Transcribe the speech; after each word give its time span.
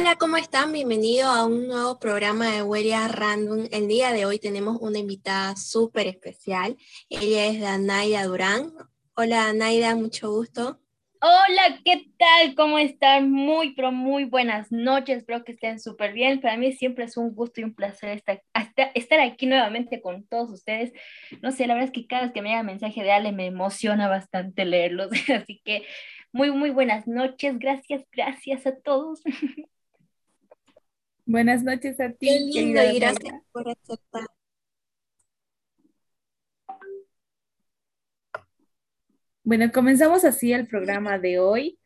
Hola, 0.00 0.16
¿cómo 0.16 0.38
están? 0.38 0.72
Bienvenido 0.72 1.28
a 1.28 1.44
un 1.44 1.68
nuevo 1.68 1.98
programa 1.98 2.50
de 2.50 2.62
Huella 2.62 3.06
Random. 3.06 3.68
El 3.70 3.86
día 3.86 4.12
de 4.12 4.24
hoy 4.24 4.38
tenemos 4.38 4.78
una 4.80 4.98
invitada 4.98 5.54
súper 5.56 6.06
especial. 6.06 6.78
Ella 7.10 7.44
es 7.48 7.60
Danaida 7.60 8.24
Durán. 8.24 8.72
Hola, 9.14 9.44
Danaida, 9.48 9.94
mucho 9.96 10.30
gusto. 10.30 10.80
Hola, 11.20 11.80
¿qué 11.84 12.06
tal? 12.16 12.54
¿Cómo 12.54 12.78
están? 12.78 13.30
Muy, 13.30 13.74
pero 13.74 13.92
muy 13.92 14.24
buenas 14.24 14.72
noches. 14.72 15.18
Espero 15.18 15.44
que 15.44 15.52
estén 15.52 15.78
súper 15.78 16.14
bien. 16.14 16.40
Para 16.40 16.56
mí 16.56 16.72
siempre 16.72 17.04
es 17.04 17.18
un 17.18 17.34
gusto 17.34 17.60
y 17.60 17.64
un 17.64 17.74
placer 17.74 18.08
estar, 18.08 18.42
estar 18.94 19.20
aquí 19.20 19.44
nuevamente 19.44 20.00
con 20.00 20.26
todos 20.26 20.50
ustedes. 20.50 20.94
No 21.42 21.52
sé, 21.52 21.66
la 21.66 21.74
verdad 21.74 21.90
es 21.90 21.92
que 21.92 22.06
cada 22.06 22.22
vez 22.22 22.32
que 22.32 22.40
me 22.40 22.48
llega 22.48 22.62
mensaje 22.62 23.02
de 23.02 23.12
Ale 23.12 23.32
me 23.32 23.44
emociona 23.44 24.08
bastante 24.08 24.64
leerlos. 24.64 25.10
Así 25.28 25.60
que 25.62 25.84
muy, 26.32 26.52
muy 26.52 26.70
buenas 26.70 27.06
noches. 27.06 27.58
Gracias, 27.58 28.02
gracias 28.10 28.66
a 28.66 28.74
todos. 28.80 29.20
Buenas 31.30 31.62
noches 31.62 32.00
a 32.00 32.10
ti. 32.10 32.26
Qué 32.26 32.40
lindo 32.40 32.82
y 32.82 32.98
gracias 32.98 33.40
por 33.52 33.68
aceptar. 33.68 34.26
Bueno, 39.44 39.70
comenzamos 39.72 40.24
así 40.24 40.52
el 40.52 40.66
programa 40.66 41.20
de 41.20 41.38
hoy 41.38 41.78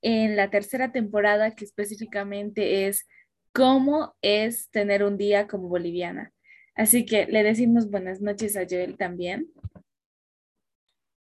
en 0.00 0.34
la 0.34 0.48
tercera 0.48 0.92
temporada 0.92 1.54
que 1.54 1.66
específicamente 1.66 2.86
es 2.86 3.06
cómo 3.52 4.14
es 4.22 4.70
tener 4.70 5.04
un 5.04 5.18
día 5.18 5.46
como 5.46 5.68
boliviana. 5.68 6.32
Así 6.74 7.04
que 7.04 7.26
le 7.26 7.42
decimos 7.42 7.90
buenas 7.90 8.22
noches 8.22 8.56
a 8.56 8.64
Joel 8.66 8.96
también. 8.96 9.50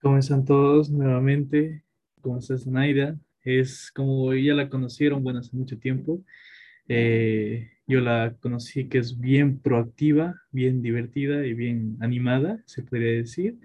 ¿Cómo 0.04 0.20
están 0.20 0.46
todos 0.46 0.92
nuevamente? 0.92 1.84
¿Cómo 2.22 2.38
estás, 2.38 2.68
Naida? 2.68 3.18
Es 3.44 3.92
como 3.92 4.36
ya 4.36 4.54
la 4.54 4.70
conocieron, 4.70 5.24
bueno, 5.24 5.40
hace 5.40 5.58
mucho 5.58 5.80
tiempo. 5.80 6.22
Eh, 6.90 7.72
yo 7.88 8.02
la 8.02 8.36
conocí 8.42 8.90
que 8.90 8.98
es 8.98 9.20
bien 9.20 9.60
proactiva, 9.60 10.42
bien 10.52 10.82
divertida 10.82 11.46
y 11.46 11.54
bien 11.54 11.98
animada, 12.02 12.62
se 12.66 12.84
podría 12.84 13.14
decir 13.14 13.58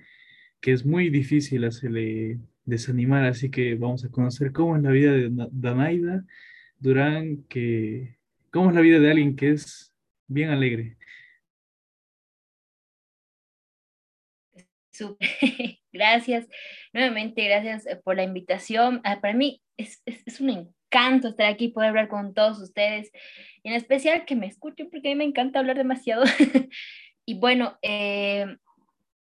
que 0.61 0.73
es 0.73 0.87
muy 0.87 1.11
difícil 1.11 1.65
hacerle 1.65 2.39
desanimar, 2.65 3.25
así 3.25 3.51
que 3.51 3.75
vamos 3.75 4.05
a 4.05 4.11
conocer 4.11 4.53
cómo 4.53 4.77
es 4.77 4.83
la 4.83 4.91
vida 4.91 5.13
de 5.13 5.31
Danaida 5.53 6.25
Durán, 6.79 7.45
que, 7.49 8.17
cómo 8.51 8.71
es 8.71 8.75
la 8.75 8.81
vida 8.81 8.99
de 8.99 9.11
alguien 9.11 9.37
que 9.37 9.51
es 9.51 9.93
bien 10.27 10.51
alegre. 10.51 10.97
Gracias, 15.93 16.47
nuevamente 16.93 17.45
gracias 17.45 17.87
eh, 17.87 17.97
por 17.97 18.17
la 18.17 18.23
invitación. 18.23 19.01
Ah, 19.05 19.21
para 19.21 19.35
mí 19.35 19.63
es, 19.77 20.01
un 20.41 20.74
encanto 20.95 21.29
estar 21.29 21.47
aquí, 21.47 21.69
poder 21.69 21.91
hablar 21.91 22.09
con 22.09 22.35
todos 22.35 22.61
ustedes, 22.61 23.11
en 23.65 23.73
especial 23.75 24.25
que 24.25 24.37
me 24.37 24.47
escuchen 24.47 24.89
porque 24.91 25.09
a 25.09 25.11
mí 25.13 25.17
me 25.17 25.25
encanta 25.25 25.59
hablar 25.59 25.77
demasiado. 25.77 26.25
y 27.27 27.35
bueno, 27.39 27.79
eh, 27.83 28.47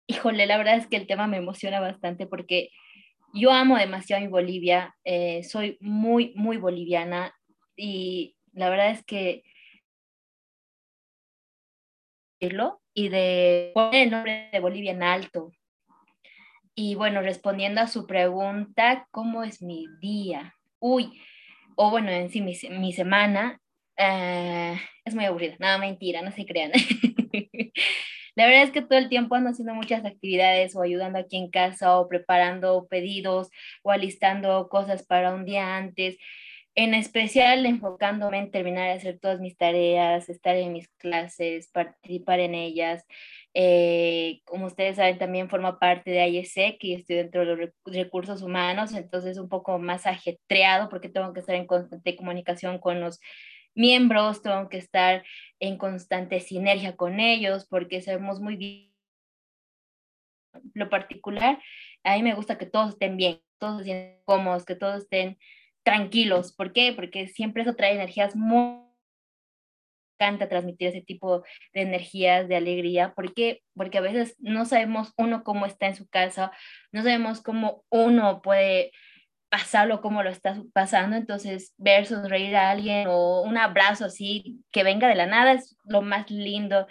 híjole, 0.07 0.45
la 0.47 0.57
verdad 0.57 0.77
es 0.77 0.87
que 0.87 0.97
el 0.97 1.07
tema 1.07 1.27
me 1.27 1.37
emociona 1.37 1.79
bastante 1.79 2.25
porque 2.25 2.69
yo 3.33 3.51
amo 3.51 3.77
demasiado 3.77 4.21
mi 4.21 4.27
Bolivia, 4.27 4.95
eh, 5.03 5.43
soy 5.43 5.77
muy, 5.81 6.33
muy 6.35 6.57
boliviana 6.57 7.33
y 7.75 8.35
la 8.53 8.69
verdad 8.69 8.89
es 8.89 9.03
que 9.05 9.43
y 12.93 13.09
de 13.09 13.71
poner 13.73 14.03
el 14.03 14.11
nombre 14.11 14.49
de 14.51 14.59
Bolivia 14.59 14.91
en 14.91 15.03
alto. 15.03 15.51
Y 16.73 16.95
bueno, 16.95 17.21
respondiendo 17.21 17.81
a 17.81 17.87
su 17.87 18.07
pregunta, 18.07 19.07
¿cómo 19.11 19.43
es 19.43 19.61
mi 19.61 19.85
día? 20.01 20.55
Uy, 20.79 21.19
o 21.81 21.89
bueno, 21.91 22.11
en 22.11 22.29
sí, 22.29 22.41
mi, 22.41 22.53
mi 22.71 22.91
semana 22.91 23.61
eh, 23.95 24.77
es 25.05 25.15
muy 25.15 25.23
aburrida. 25.23 25.55
Nada, 25.59 25.77
mentira, 25.77 26.21
no 26.21 26.31
se 26.31 26.45
crean. 26.45 26.71
La 28.35 28.47
verdad 28.47 28.63
es 28.63 28.71
que 28.71 28.81
todo 28.81 28.99
el 28.99 29.07
tiempo 29.07 29.35
ando 29.35 29.51
haciendo 29.51 29.73
muchas 29.73 30.03
actividades 30.03 30.75
o 30.75 30.81
ayudando 30.81 31.19
aquí 31.19 31.37
en 31.37 31.49
casa 31.49 31.97
o 31.97 32.09
preparando 32.09 32.85
pedidos 32.89 33.49
o 33.81 33.91
alistando 33.91 34.67
cosas 34.67 35.05
para 35.05 35.33
un 35.33 35.45
día 35.45 35.77
antes, 35.77 36.17
en 36.75 36.93
especial 36.93 37.65
enfocándome 37.65 38.39
en 38.39 38.51
terminar 38.51 38.85
de 38.87 38.93
hacer 38.93 39.19
todas 39.19 39.39
mis 39.39 39.57
tareas, 39.57 40.29
estar 40.29 40.55
en 40.55 40.73
mis 40.73 40.87
clases, 40.97 41.69
participar 41.69 42.39
en 42.39 42.55
ellas. 42.55 43.05
Eh, 43.53 44.41
como 44.45 44.67
ustedes 44.67 44.97
saben, 44.97 45.17
también 45.17 45.49
forma 45.49 45.79
parte 45.79 46.11
de 46.11 46.27
IEC, 46.27 46.77
que 46.79 46.93
estoy 46.93 47.17
dentro 47.17 47.41
de 47.41 47.47
los 47.47 47.71
recursos 47.85 48.41
humanos, 48.41 48.93
entonces 48.93 49.37
un 49.37 49.49
poco 49.49 49.79
más 49.79 50.05
ajetreado 50.05 50.89
porque 50.89 51.09
tengo 51.09 51.33
que 51.33 51.41
estar 51.41 51.55
en 51.55 51.67
constante 51.67 52.15
comunicación 52.15 52.79
con 52.79 53.01
los 53.01 53.19
miembros, 53.75 54.41
tengo 54.41 54.69
que 54.69 54.77
estar 54.77 55.23
en 55.59 55.77
constante 55.77 56.39
sinergia 56.39 56.95
con 56.95 57.19
ellos 57.19 57.67
porque 57.69 58.01
sabemos 58.01 58.39
muy 58.39 58.55
bien 58.55 58.93
lo 60.73 60.89
particular. 60.89 61.59
A 62.03 62.15
mí 62.15 62.23
me 62.23 62.35
gusta 62.35 62.57
que 62.57 62.65
todos 62.65 62.89
estén 62.91 63.17
bien, 63.17 63.41
todos 63.57 63.81
estén 63.81 64.19
cómodos, 64.25 64.65
que 64.65 64.75
todos 64.75 65.03
estén 65.03 65.37
tranquilos. 65.89 66.53
¿Por 66.53 66.71
qué? 66.71 66.93
Porque 66.93 67.27
siempre 67.27 67.63
eso 67.63 67.75
trae 67.75 67.93
energías 67.93 68.35
muy 68.35 68.89
encanta 70.19 70.49
transmitir 70.49 70.89
ese 70.89 71.01
tipo 71.01 71.43
de 71.73 71.81
energías, 71.81 72.47
de 72.47 72.57
alegría, 72.57 73.13
porque 73.15 73.61
porque 73.73 73.99
a 73.99 74.01
veces 74.01 74.35
no 74.39 74.65
sabemos 74.65 75.13
uno 75.17 75.43
cómo 75.43 75.65
está 75.65 75.87
en 75.87 75.95
su 75.95 76.07
casa, 76.09 76.51
no 76.91 77.01
sabemos 77.03 77.41
cómo 77.41 77.83
uno 77.89 78.41
puede 78.41 78.91
pasarlo 79.49 80.01
como 80.01 80.21
lo 80.21 80.29
estás 80.29 80.59
pasando, 80.73 81.15
entonces 81.15 81.73
ver 81.77 82.05
sonreír 82.05 82.55
a 82.55 82.69
alguien 82.69 83.07
o 83.07 83.41
un 83.41 83.57
abrazo 83.57 84.05
así 84.05 84.59
que 84.71 84.83
venga 84.83 85.07
de 85.07 85.15
la 85.15 85.25
nada 85.25 85.53
es 85.53 85.77
lo 85.85 86.01
más 86.01 86.29
lindo. 86.29 86.85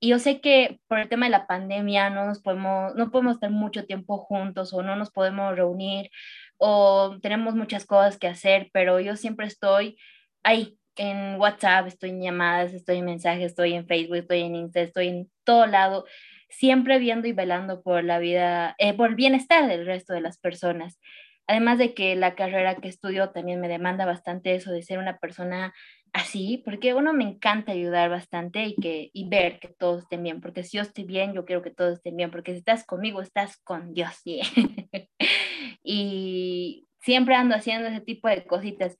Y 0.00 0.10
yo 0.10 0.18
sé 0.20 0.40
que 0.40 0.78
por 0.86 1.00
el 1.00 1.08
tema 1.08 1.26
de 1.26 1.30
la 1.30 1.46
pandemia 1.48 2.08
no 2.10 2.24
nos 2.26 2.40
podemos, 2.40 2.94
no 2.94 3.10
podemos 3.10 3.34
estar 3.34 3.50
mucho 3.50 3.84
tiempo 3.84 4.18
juntos 4.18 4.72
o 4.72 4.82
no 4.82 4.94
nos 4.94 5.10
podemos 5.10 5.56
reunir 5.56 6.10
o 6.58 7.18
tenemos 7.22 7.54
muchas 7.54 7.86
cosas 7.86 8.18
que 8.18 8.28
hacer, 8.28 8.68
pero 8.72 9.00
yo 9.00 9.16
siempre 9.16 9.46
estoy 9.46 9.96
ahí 10.42 10.78
en 10.96 11.40
WhatsApp, 11.40 11.86
estoy 11.86 12.10
en 12.10 12.22
llamadas, 12.22 12.74
estoy 12.74 12.98
en 12.98 13.04
mensajes, 13.04 13.46
estoy 13.46 13.74
en 13.74 13.86
Facebook, 13.86 14.16
estoy 14.16 14.40
en 14.40 14.56
Insta, 14.56 14.80
estoy 14.80 15.08
en 15.08 15.30
todo 15.44 15.66
lado, 15.66 16.04
siempre 16.48 16.98
viendo 16.98 17.28
y 17.28 17.32
velando 17.32 17.82
por 17.82 18.04
la 18.04 18.18
vida, 18.18 18.74
eh, 18.78 18.94
por 18.94 19.10
el 19.10 19.14
bienestar 19.14 19.68
del 19.68 19.86
resto 19.86 20.12
de 20.12 20.20
las 20.20 20.38
personas. 20.38 20.98
Además 21.46 21.78
de 21.78 21.94
que 21.94 22.14
la 22.14 22.34
carrera 22.34 22.76
que 22.76 22.88
estudio 22.88 23.30
también 23.30 23.60
me 23.60 23.68
demanda 23.68 24.04
bastante 24.04 24.54
eso 24.54 24.70
de 24.70 24.82
ser 24.82 24.98
una 24.98 25.18
persona 25.18 25.72
así, 26.12 26.62
porque 26.64 26.94
uno 26.94 27.12
me 27.12 27.24
encanta 27.24 27.72
ayudar 27.72 28.10
bastante 28.10 28.64
y, 28.64 28.74
que, 28.74 29.10
y 29.12 29.28
ver 29.28 29.58
que 29.60 29.68
todos 29.68 30.02
estén 30.02 30.22
bien, 30.22 30.40
porque 30.40 30.62
si 30.62 30.76
yo 30.76 30.82
estoy 30.82 31.04
bien, 31.04 31.32
yo 31.32 31.44
quiero 31.44 31.62
que 31.62 31.70
todos 31.70 31.94
estén 31.94 32.16
bien, 32.16 32.30
porque 32.30 32.52
si 32.52 32.58
estás 32.58 32.84
conmigo, 32.84 33.22
estás 33.22 33.56
con 33.58 33.94
Dios. 33.94 34.14
y 35.82 36.86
siempre 37.00 37.34
ando 37.34 37.54
haciendo 37.54 37.88
ese 37.88 38.00
tipo 38.00 38.28
de 38.28 38.44
cositas 38.44 38.96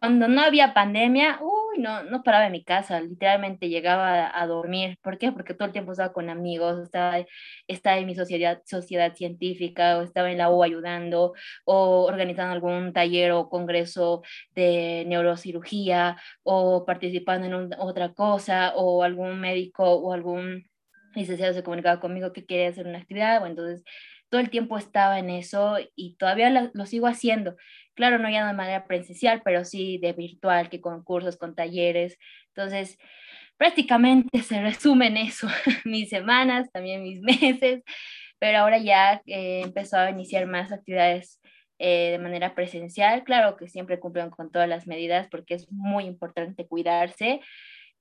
cuando 0.00 0.28
no 0.28 0.42
había 0.42 0.74
pandemia, 0.74 1.38
uy, 1.40 1.78
no, 1.78 2.02
no 2.04 2.22
paraba 2.22 2.46
en 2.46 2.52
mi 2.52 2.64
casa, 2.64 3.00
literalmente 3.00 3.68
llegaba 3.68 4.30
a, 4.38 4.46
dormir. 4.46 4.98
¿Por 5.00 5.16
qué? 5.18 5.32
Porque 5.32 5.54
todo 5.54 5.66
el 5.66 5.72
tiempo 5.72 5.92
estaba 5.92 6.12
con 6.12 6.28
amigos, 6.28 6.80
estaba, 6.82 7.24
estaba 7.68 7.98
en 7.98 8.06
mi 8.06 8.14
sociedad, 8.14 8.60
sociedad 8.66 9.14
científica, 9.14 9.98
o 9.98 10.02
estaba 10.02 10.30
en 10.30 10.38
la 10.38 10.50
U 10.50 10.62
ayudando, 10.62 11.34
o 11.64 12.04
organizando 12.04 12.52
algún 12.52 12.92
taller 12.92 13.32
o 13.32 13.48
congreso 13.48 14.22
de 14.54 15.04
neurocirugía, 15.06 16.16
o 16.42 16.84
participando 16.84 17.46
en 17.46 17.70
otra 17.78 18.12
cosa, 18.12 18.74
o 18.76 19.02
algún 19.04 19.40
médico 19.40 19.84
o 19.84 20.12
algún 20.12 20.69
licenciado 21.14 21.54
se 21.54 21.62
comunicaba 21.62 22.00
conmigo 22.00 22.32
que 22.32 22.46
quería 22.46 22.68
hacer 22.68 22.86
una 22.86 22.98
actividad, 22.98 23.42
o 23.42 23.46
entonces 23.46 23.84
todo 24.28 24.40
el 24.40 24.50
tiempo 24.50 24.78
estaba 24.78 25.18
en 25.18 25.30
eso 25.30 25.78
y 25.96 26.16
todavía 26.16 26.70
lo 26.72 26.86
sigo 26.86 27.06
haciendo. 27.06 27.56
Claro, 27.94 28.18
no 28.18 28.30
ya 28.30 28.46
de 28.46 28.52
manera 28.54 28.86
presencial, 28.86 29.42
pero 29.44 29.64
sí 29.64 29.98
de 29.98 30.12
virtual, 30.12 30.70
que 30.70 30.80
con 30.80 31.02
cursos, 31.02 31.36
con 31.36 31.54
talleres. 31.54 32.16
Entonces, 32.54 32.96
prácticamente 33.56 34.38
se 34.42 34.60
resumen 34.60 35.16
eso, 35.16 35.48
mis 35.84 36.08
semanas, 36.08 36.70
también 36.72 37.02
mis 37.02 37.20
meses, 37.42 37.82
pero 38.38 38.58
ahora 38.58 38.78
ya 38.78 39.20
he 39.26 39.62
empezado 39.62 40.06
a 40.06 40.10
iniciar 40.10 40.46
más 40.46 40.72
actividades 40.72 41.40
eh, 41.78 42.12
de 42.12 42.18
manera 42.18 42.54
presencial. 42.54 43.24
Claro 43.24 43.56
que 43.56 43.68
siempre 43.68 44.00
cumplen 44.00 44.30
con 44.30 44.50
todas 44.50 44.68
las 44.68 44.86
medidas 44.86 45.28
porque 45.30 45.54
es 45.54 45.70
muy 45.72 46.04
importante 46.04 46.66
cuidarse. 46.66 47.40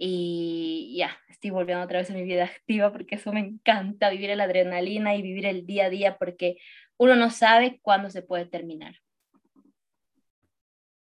Y 0.02 0.96
ya, 0.98 1.18
estoy 1.28 1.50
volviendo 1.50 1.84
otra 1.84 2.00
vez 2.00 2.10
a 2.10 2.14
mi 2.14 2.24
vida 2.24 2.46
activa 2.46 2.90
porque 2.94 3.16
eso 3.16 3.34
me 3.34 3.42
encanta, 3.42 4.10
vivir 4.10 4.36
la 4.38 4.46
adrenalina 4.46 5.14
y 5.16 5.22
vivir 5.22 5.46
el 5.46 5.66
día 5.66 5.88
a 5.88 5.90
día 5.90 6.18
porque 6.18 6.58
uno 6.96 7.18
no 7.18 7.30
sabe 7.30 7.82
cuándo 7.82 8.10
se 8.10 8.22
puede 8.22 8.46
terminar. 8.46 8.96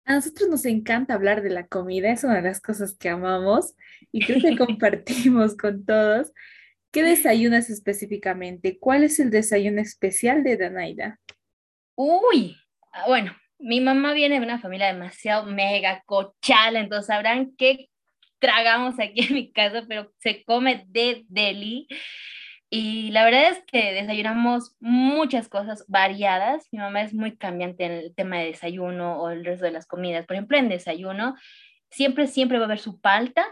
A 0.05 0.15
nosotros 0.15 0.49
nos 0.49 0.65
encanta 0.65 1.15
hablar 1.15 1.43
de 1.43 1.51
la 1.51 1.69
comida, 1.69 2.11
es 2.11 2.25
una 2.25 2.35
de 2.35 2.43
las 2.43 2.61
cosas 2.61 2.97
que 2.99 3.09
amamos 3.09 3.77
y 4.11 4.25
creo 4.27 4.41
que 4.41 4.57
compartimos 4.67 5.57
con 5.57 5.85
todos. 5.85 6.33
¿Qué 6.91 7.05
desayunas 7.05 7.71
específicamente? 7.71 8.81
¿Cuál 8.81 9.05
es 9.05 9.21
el 9.21 9.31
desayuno 9.31 9.81
especial 9.81 10.43
de 10.43 10.57
Danaida? 10.57 11.21
Uy, 11.95 12.57
ah, 12.93 13.05
bueno, 13.07 13.33
mi 13.61 13.81
mamá 13.81 14.13
viene 14.13 14.41
de 14.41 14.45
una 14.45 14.59
familia 14.59 14.89
demasiado 14.89 15.47
mega 15.47 16.03
cochala, 16.05 16.81
entonces 16.81 17.07
sabrán 17.07 17.55
qué 17.57 17.89
tragamos 18.43 18.99
aquí 18.99 19.21
en 19.29 19.35
mi 19.35 19.53
casa, 19.53 19.85
pero 19.89 20.13
se 20.19 20.45
come 20.45 20.85
de 20.89 21.25
deli. 21.29 21.87
Y 22.69 23.11
la 23.13 23.25
verdad 23.25 23.51
es 23.51 23.63
que 23.67 23.93
desayunamos 23.93 24.75
muchas 24.81 25.49
cosas 25.49 25.85
variadas. 25.87 26.67
Mi 26.73 26.81
mamá 26.81 27.03
es 27.03 27.15
muy 27.15 27.37
cambiante 27.37 27.85
en 27.85 27.93
el 27.93 28.15
tema 28.15 28.39
de 28.39 28.47
desayuno 28.47 29.21
o 29.21 29.31
el 29.31 29.45
resto 29.45 29.67
de 29.67 29.71
las 29.71 29.87
comidas. 29.87 30.27
Por 30.27 30.35
ejemplo, 30.35 30.59
en 30.59 30.69
desayuno, 30.69 31.37
siempre, 31.91 32.27
siempre 32.27 32.59
va 32.59 32.65
a 32.65 32.67
haber 32.67 32.81
su 32.81 33.01
palta, 33.01 33.47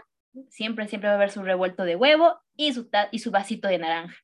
siempre, 0.49 0.87
siempre 0.87 1.07
va 1.07 1.13
a 1.13 1.17
haber 1.17 1.31
su 1.31 1.41
revuelto 1.41 1.85
de 1.85 1.95
huevo 1.95 2.39
y 2.57 2.73
su, 2.73 2.89
y 3.11 3.19
su 3.19 3.31
vasito 3.31 3.69
de 3.69 3.77
naranja. 3.77 4.17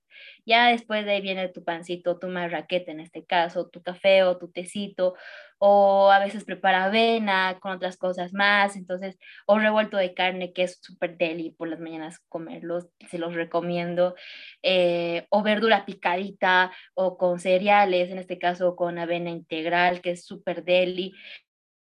Ya 0.48 0.70
después 0.70 1.06
de 1.06 1.12
ahí 1.12 1.22
viene 1.22 1.50
tu 1.50 1.64
pancito, 1.66 2.20
tu 2.20 2.30
marraqueta 2.30 2.92
en 2.92 3.02
este 3.02 3.26
caso, 3.26 3.68
tu 3.68 3.84
café 3.84 4.24
o 4.24 4.38
tu 4.38 4.50
tecito, 4.50 5.16
o 5.58 6.10
a 6.10 6.20
veces 6.20 6.46
prepara 6.46 6.86
avena 6.86 7.60
con 7.60 7.74
otras 7.74 7.98
cosas 7.98 8.34
más, 8.34 8.78
entonces, 8.78 9.20
o 9.46 9.60
revuelto 9.60 9.98
de 9.98 10.14
carne 10.14 10.54
que 10.54 10.64
es 10.64 10.80
súper 10.82 11.18
deli 11.18 11.52
por 11.52 11.68
las 11.68 11.82
mañanas 11.82 12.20
comerlos, 12.30 12.88
se 13.10 13.18
los 13.18 13.36
recomiendo, 13.36 14.16
eh, 14.64 15.28
o 15.32 15.44
verdura 15.44 15.86
picadita 15.86 16.72
o 16.94 17.18
con 17.18 17.40
cereales, 17.42 18.10
en 18.10 18.20
este 18.20 18.40
caso 18.40 18.78
con 18.78 18.98
avena 19.00 19.30
integral 19.30 20.00
que 20.02 20.12
es 20.12 20.26
súper 20.26 20.64
deli, 20.64 21.14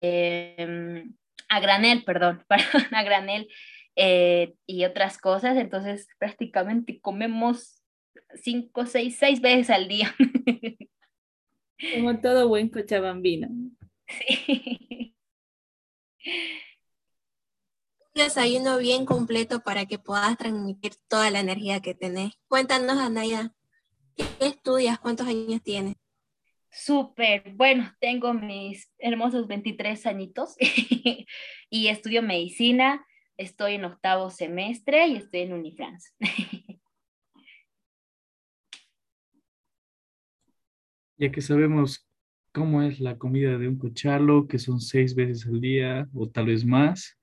em, 0.01 1.15
a 1.49 1.61
granel, 1.61 2.05
perdón, 2.05 2.45
perdón, 2.49 2.95
a 2.95 3.03
granel. 3.05 3.49
Eh, 3.97 4.55
y 4.67 4.85
otras 4.85 5.19
cosas, 5.19 5.57
entonces 5.57 6.09
prácticamente 6.19 7.01
comemos 7.01 7.80
cinco, 8.43 8.87
seis, 8.87 9.17
seis 9.19 9.41
veces 9.41 9.71
al 9.71 9.89
día. 9.89 10.15
Como 11.95 12.21
todo 12.21 12.49
buen 12.49 12.69
cochabambino. 12.69 13.49
Sí. 14.07 15.17
Un 17.99 18.23
desayuno 18.23 18.79
bien 18.79 19.07
completo 19.07 19.61
para 19.61 19.87
que 19.87 19.99
puedas 19.99 20.37
transmitir 20.37 20.93
toda 21.09 21.31
la 21.31 21.41
energía 21.41 21.81
que 21.81 21.95
tenés. 21.95 22.33
Cuéntanos, 22.49 22.99
Anaya, 22.99 23.55
¿qué 24.17 24.25
estudias? 24.41 24.99
¿Cuántos 24.99 25.27
años 25.27 25.63
tienes? 25.63 25.95
Súper, 26.73 27.53
bueno, 27.55 27.93
tengo 28.01 28.33
mis 28.33 28.93
hermosos 28.99 29.49
23 29.49 30.07
añitos 30.07 30.57
y 31.71 31.89
estudio 31.89 32.23
medicina, 32.23 33.05
estoy 33.37 33.75
en 33.75 33.87
octavo 33.87 34.31
semestre 34.31 35.09
y 35.09 35.17
estoy 35.17 35.41
en 35.41 35.53
Unifrance. 35.55 36.11
ya 41.21 41.31
que 41.31 41.43
sabemos 41.43 42.09
cómo 42.51 42.83
es 42.83 42.99
la 42.99 43.19
comida 43.19 43.59
de 43.59 43.69
un 43.69 43.79
cochalo, 43.79 44.49
que 44.49 44.59
son 44.59 44.81
seis 44.81 45.15
veces 45.15 45.47
al 45.47 45.61
día 45.61 46.09
o 46.15 46.31
tal 46.31 46.47
vez 46.47 46.65
más, 46.65 47.19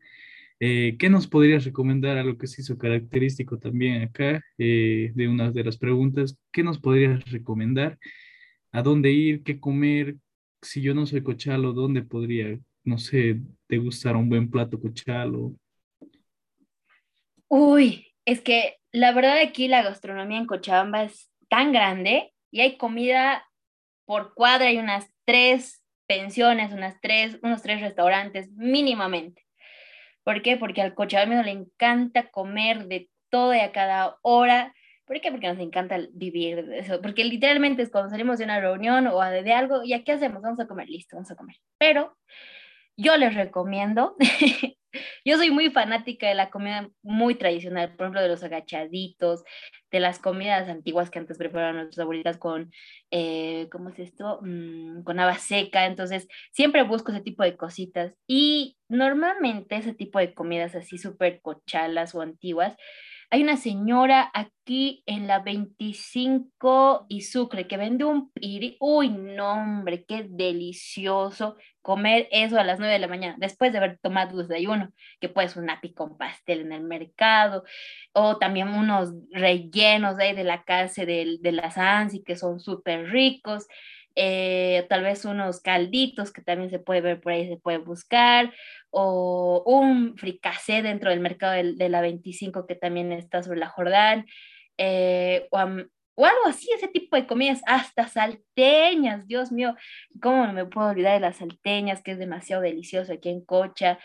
eh, 0.60 0.96
¿qué 1.00 1.10
nos 1.10 1.28
podrías 1.28 1.66
recomendar 1.66 2.18
a 2.18 2.24
lo 2.24 2.38
que 2.38 2.46
se 2.46 2.62
hizo 2.62 2.78
característico 2.78 3.58
también 3.58 4.04
acá 4.04 4.44
eh, 4.60 5.12
de 5.16 5.28
una 5.28 5.52
de 5.52 5.64
las 5.64 5.78
preguntas? 5.78 6.38
¿Qué 6.52 6.64
nos 6.64 6.78
podrías 6.80 7.30
recomendar? 7.32 7.98
¿A 8.72 8.84
dónde 8.84 9.12
ir? 9.12 9.42
¿Qué 9.44 9.60
comer? 9.60 10.16
Si 10.62 10.80
yo 10.82 10.94
no 10.94 11.08
soy 11.08 11.24
cochalo, 11.24 11.74
¿dónde 11.74 12.04
podría, 12.04 12.58
no 12.84 13.00
sé, 13.00 13.42
degustar 13.68 14.16
un 14.16 14.30
buen 14.30 14.50
plato 14.50 14.80
cochalo? 14.80 15.56
Uy, 17.48 18.06
es 18.26 18.42
que 18.42 18.76
la 18.92 19.12
verdad 19.12 19.40
aquí 19.40 19.68
la 19.68 19.82
gastronomía 19.82 20.38
en 20.38 20.46
Cochabamba 20.46 21.04
es 21.04 21.32
tan 21.50 21.72
grande 21.72 22.32
y 22.52 22.62
hay 22.62 22.78
comida 22.78 23.47
por 24.08 24.34
cuadra 24.34 24.68
hay 24.68 24.78
unas 24.78 25.12
tres 25.26 25.84
pensiones, 26.08 26.72
unas 26.72 27.00
tres, 27.02 27.38
unos 27.44 27.62
tres 27.62 27.82
restaurantes 27.82 28.50
mínimamente. 28.54 29.46
¿Por 30.24 30.42
qué? 30.42 30.56
Porque 30.56 30.82
al 30.82 30.96
cochabambino 30.96 31.44
le 31.44 31.52
encanta 31.52 32.30
comer 32.30 32.88
de 32.88 33.10
todo 33.30 33.54
y 33.54 33.60
a 33.60 33.74
cada 33.74 34.18
hora. 34.22 34.74
¿Por 35.06 35.20
qué? 35.20 35.30
Porque 35.30 35.50
nos 35.50 35.60
encanta 35.60 36.00
vivir 36.14 36.66
de 36.66 36.80
eso. 36.80 37.02
Porque 37.02 37.26
literalmente 37.26 37.82
es 37.82 37.92
cuando 37.92 38.10
salimos 38.10 38.38
de 38.38 38.46
una 38.46 38.62
reunión 38.62 39.08
o 39.08 39.22
de, 39.22 39.54
algo, 39.54 39.82
¿y 39.84 40.02
qué 40.04 40.14
hacemos? 40.14 40.42
Vamos 40.42 40.60
a 40.62 40.68
comer, 40.68 40.88
listo, 40.88 41.18
vamos 41.18 41.32
a 41.32 41.36
comer. 41.36 41.58
Pero 41.78 42.18
yo 42.96 43.18
les 43.18 43.36
recomiendo 43.36 44.16
Yo 45.26 45.38
soy 45.38 45.52
muy 45.52 45.70
fanática 45.70 46.28
de 46.28 46.36
la 46.36 46.50
comida 46.50 46.90
muy 47.02 47.36
tradicional, 47.36 47.96
por 47.96 48.06
ejemplo, 48.06 48.22
de 48.22 48.30
los 48.30 48.44
agachaditos, 48.44 49.44
de 49.92 50.00
las 50.00 50.20
comidas 50.20 50.70
antiguas 50.70 51.10
que 51.10 51.20
antes 51.20 51.38
preparaban 51.38 51.76
nuestras 51.76 52.04
abuelitas 52.04 52.38
con, 52.38 52.72
eh, 53.12 53.68
¿cómo 53.72 53.90
es 53.90 54.00
esto? 54.00 54.40
Mm, 54.42 55.04
con 55.04 55.20
haba 55.20 55.36
seca. 55.36 55.86
Entonces, 55.86 56.28
siempre 56.52 56.84
busco 56.84 57.12
ese 57.12 57.22
tipo 57.22 57.44
de 57.44 57.58
cositas. 57.58 58.14
Y 58.28 58.78
normalmente 58.90 59.76
ese 59.76 59.94
tipo 59.94 60.20
de 60.20 60.34
comidas 60.34 60.76
así 60.76 60.98
súper 60.98 61.42
cochalas 61.42 62.16
o 62.16 62.22
antiguas, 62.22 62.76
hay 63.30 63.44
una 63.44 63.58
señora 63.58 64.32
aquí 64.34 65.04
en 65.06 65.28
la 65.28 65.40
25 65.40 67.06
y 67.10 67.22
Sucre 67.22 67.68
que 67.68 67.76
vende 67.76 68.06
un 68.06 68.32
piri. 68.32 68.78
Uy, 68.80 69.10
no, 69.10 69.54
hombre, 69.54 70.06
qué 70.06 70.26
delicioso 70.30 71.58
comer 71.82 72.28
eso 72.32 72.58
a 72.60 72.64
las 72.64 72.80
9 72.80 72.94
de 72.94 73.00
la 73.00 73.08
mañana, 73.08 73.36
después 73.38 73.72
de 73.72 73.78
haber 73.80 73.98
tomado 74.00 74.38
desayuno, 74.38 74.92
que 75.22 75.30
puedes 75.30 75.56
un 75.56 75.70
api 75.70 75.94
con 75.94 76.18
pastel 76.18 76.62
en 76.62 76.74
el 76.74 76.84
mercado, 76.84 77.64
o 78.14 78.38
también 78.38 78.70
unos 78.70 79.14
rellenos 79.32 80.18
ahí 80.20 80.36
de 80.36 80.44
la 80.44 80.64
casa 80.64 81.06
de, 81.06 81.38
de 81.40 81.52
las 81.52 81.78
ANSI 81.78 82.24
que 82.24 82.36
son 82.36 82.60
súper 82.60 83.10
ricos. 83.10 83.68
Eh, 84.20 84.88
tal 84.90 85.04
vez 85.04 85.26
unos 85.26 85.62
calditos 85.62 86.32
que 86.32 86.42
también 86.42 86.72
se 86.72 86.80
puede 86.80 87.02
ver 87.02 87.22
por 87.22 87.34
ahí, 87.34 87.48
se 87.48 87.58
puede 87.58 87.78
buscar, 87.78 88.52
o 88.90 89.62
un 89.68 90.18
fricasé 90.18 90.82
dentro 90.82 91.12
del 91.12 91.20
mercado 91.20 91.54
de, 91.54 91.90
la 91.90 92.02
25 92.02 92.66
que 92.66 92.74
también 92.74 93.12
está 93.12 93.44
sobre 93.44 93.60
la 93.60 93.68
Jordán, 93.68 94.26
eh, 94.80 95.48
o, 95.52 95.58
algo 95.60 96.48
así, 96.48 96.68
ese 96.76 96.88
tipo 96.88 97.16
de 97.16 97.28
comidas, 97.28 97.62
hasta 97.68 98.08
salteñas, 98.08 99.28
Dios 99.28 99.52
mío, 99.52 99.76
¿cómo 100.20 100.52
me 100.52 100.66
puedo 100.66 100.90
olvidar 100.90 101.14
de 101.14 101.20
las 101.20 101.38
salteñas, 101.38 102.02
que 102.02 102.14
es 102.14 102.18
demasiado 102.18 102.64
delicioso 102.64 103.14
aquí 103.14 103.30
en 103.30 103.46
Cocha? 103.46 104.00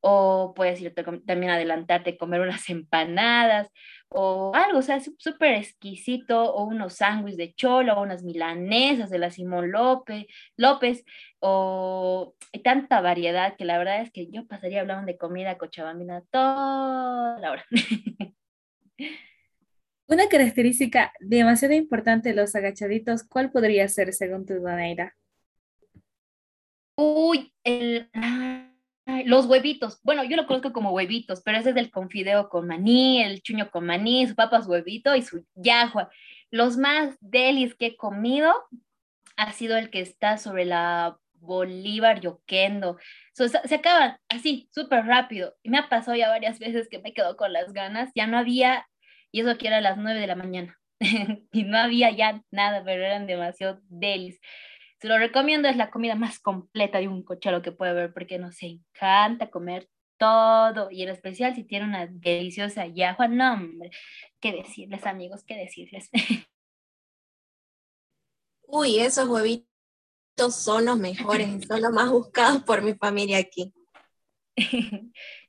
O 0.00 0.54
puedes 0.56 0.80
irte 0.80 1.04
también 1.04 1.52
adelantarte, 1.52 2.18
comer 2.18 2.40
unas 2.40 2.68
empanadas, 2.68 3.68
o 4.14 4.52
algo, 4.54 4.78
o 4.78 4.82
sea, 4.82 5.00
súper 5.00 5.54
exquisito, 5.54 6.42
o 6.54 6.64
unos 6.64 6.94
sándwiches 6.94 7.38
de 7.38 7.54
cholo, 7.54 7.94
o 7.94 8.02
unas 8.02 8.22
milanesas 8.22 9.10
de 9.10 9.18
la 9.18 9.30
Simón 9.30 9.70
López, 9.72 10.26
López, 10.56 11.04
o 11.40 12.34
hay 12.52 12.62
tanta 12.62 13.00
variedad 13.00 13.56
que 13.56 13.64
la 13.64 13.78
verdad 13.78 14.02
es 14.02 14.10
que 14.10 14.28
yo 14.30 14.46
pasaría 14.46 14.80
hablando 14.80 15.06
de 15.06 15.18
comida 15.18 15.58
cochabambina 15.58 16.22
toda 16.30 17.38
la 17.38 17.50
hora. 17.52 17.64
Una 20.08 20.28
característica 20.28 21.12
demasiado 21.20 21.74
importante 21.74 22.30
de 22.30 22.34
los 22.34 22.54
agachaditos, 22.54 23.24
¿cuál 23.24 23.50
podría 23.50 23.88
ser 23.88 24.12
según 24.12 24.44
tu 24.44 24.60
manera? 24.60 25.16
Uy, 26.96 27.52
el, 27.64 28.10
los 29.06 29.46
huevitos. 29.46 30.00
Bueno, 30.02 30.24
yo 30.24 30.36
lo 30.36 30.46
conozco 30.46 30.72
como 30.72 30.92
huevitos, 30.92 31.42
pero 31.42 31.58
ese 31.58 31.70
es 31.70 31.74
del 31.74 31.90
confideo 31.90 32.48
con 32.48 32.66
maní, 32.66 33.22
el 33.22 33.42
chuño 33.42 33.70
con 33.70 33.86
maní, 33.86 34.26
su 34.26 34.34
papas 34.34 34.66
huevito 34.66 35.14
y 35.16 35.22
su 35.22 35.44
yahua. 35.54 36.10
Los 36.50 36.76
más 36.76 37.16
delis 37.20 37.74
que 37.74 37.86
he 37.86 37.96
comido 37.96 38.52
ha 39.36 39.52
sido 39.52 39.76
el 39.76 39.90
que 39.90 40.00
está 40.00 40.38
sobre 40.38 40.64
la 40.64 41.18
Bolívar 41.34 42.20
Yoquendo. 42.20 42.98
se 43.32 43.74
acaban 43.74 44.16
así, 44.28 44.68
súper 44.72 45.04
rápido. 45.06 45.56
Y 45.62 45.70
me 45.70 45.78
ha 45.78 45.88
pasado 45.88 46.16
ya 46.16 46.28
varias 46.28 46.58
veces 46.58 46.88
que 46.88 47.00
me 47.00 47.12
quedo 47.12 47.36
con 47.36 47.52
las 47.52 47.72
ganas. 47.72 48.10
Ya 48.14 48.26
no 48.26 48.38
había, 48.38 48.86
y 49.32 49.40
eso 49.40 49.58
que 49.58 49.66
era 49.66 49.78
a 49.78 49.80
las 49.80 49.98
9 49.98 50.20
de 50.20 50.26
la 50.26 50.36
mañana. 50.36 50.78
y 51.52 51.64
no 51.64 51.78
había 51.78 52.10
ya 52.10 52.42
nada, 52.50 52.82
pero 52.84 53.04
eran 53.04 53.26
demasiado 53.26 53.80
delis. 53.88 54.40
Se 55.02 55.08
lo 55.08 55.18
recomiendo, 55.18 55.68
es 55.68 55.76
la 55.76 55.90
comida 55.90 56.14
más 56.14 56.38
completa 56.38 56.98
de 56.98 57.08
un 57.08 57.24
cochero 57.24 57.60
que 57.60 57.72
puede 57.72 57.90
haber 57.90 58.14
porque 58.14 58.38
nos 58.38 58.62
encanta 58.62 59.50
comer 59.50 59.88
todo 60.16 60.92
y 60.92 61.02
en 61.02 61.08
especial 61.08 61.56
si 61.56 61.64
tiene 61.64 61.86
una 61.86 62.06
deliciosa 62.06 62.86
yahua, 62.86 63.26
no 63.26 63.54
hombre, 63.54 63.90
qué 64.38 64.52
decirles 64.52 65.04
amigos, 65.04 65.42
qué 65.42 65.56
decirles. 65.56 66.08
Uy, 68.68 69.00
esos 69.00 69.26
huevitos 69.26 69.66
son 70.50 70.84
los 70.84 70.96
mejores, 70.96 71.48
son 71.66 71.82
los 71.82 71.90
más 71.90 72.08
buscados 72.08 72.62
por 72.62 72.80
mi 72.82 72.94
familia 72.94 73.38
aquí. 73.38 73.74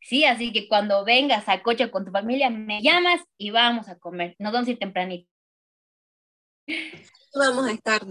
Sí, 0.01 0.25
así 0.25 0.51
que 0.51 0.67
cuando 0.67 1.05
vengas 1.05 1.47
a 1.47 1.61
Cocha 1.61 1.91
con 1.91 2.05
tu 2.05 2.11
familia, 2.11 2.49
me 2.49 2.81
llamas 2.81 3.21
y 3.37 3.51
vamos 3.51 3.87
a 3.87 3.99
comer. 3.99 4.35
Nos 4.39 4.51
vamos 4.51 4.67
a 4.67 4.71
ir 4.71 4.79
tempranito. 4.79 5.29
Vamos 7.35 7.67
a 7.67 7.71
estar 7.71 8.01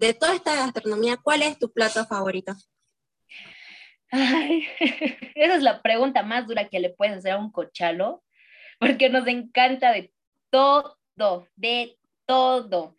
de 0.00 0.14
toda 0.14 0.34
esta 0.34 0.56
gastronomía, 0.56 1.18
¿cuál 1.18 1.42
es 1.42 1.58
tu 1.58 1.70
plato 1.70 2.06
favorito? 2.06 2.54
esa 4.10 5.54
es 5.54 5.62
la 5.62 5.82
pregunta 5.82 6.22
más 6.22 6.46
dura 6.46 6.68
que 6.68 6.80
le 6.80 6.90
puedes 6.90 7.18
hacer 7.18 7.32
a 7.32 7.38
un 7.38 7.52
cochalo, 7.52 8.24
porque 8.78 9.10
nos 9.10 9.26
encanta 9.26 9.92
de 9.92 10.12
todo, 10.48 10.96
de 11.54 11.98
todo. 12.26 12.96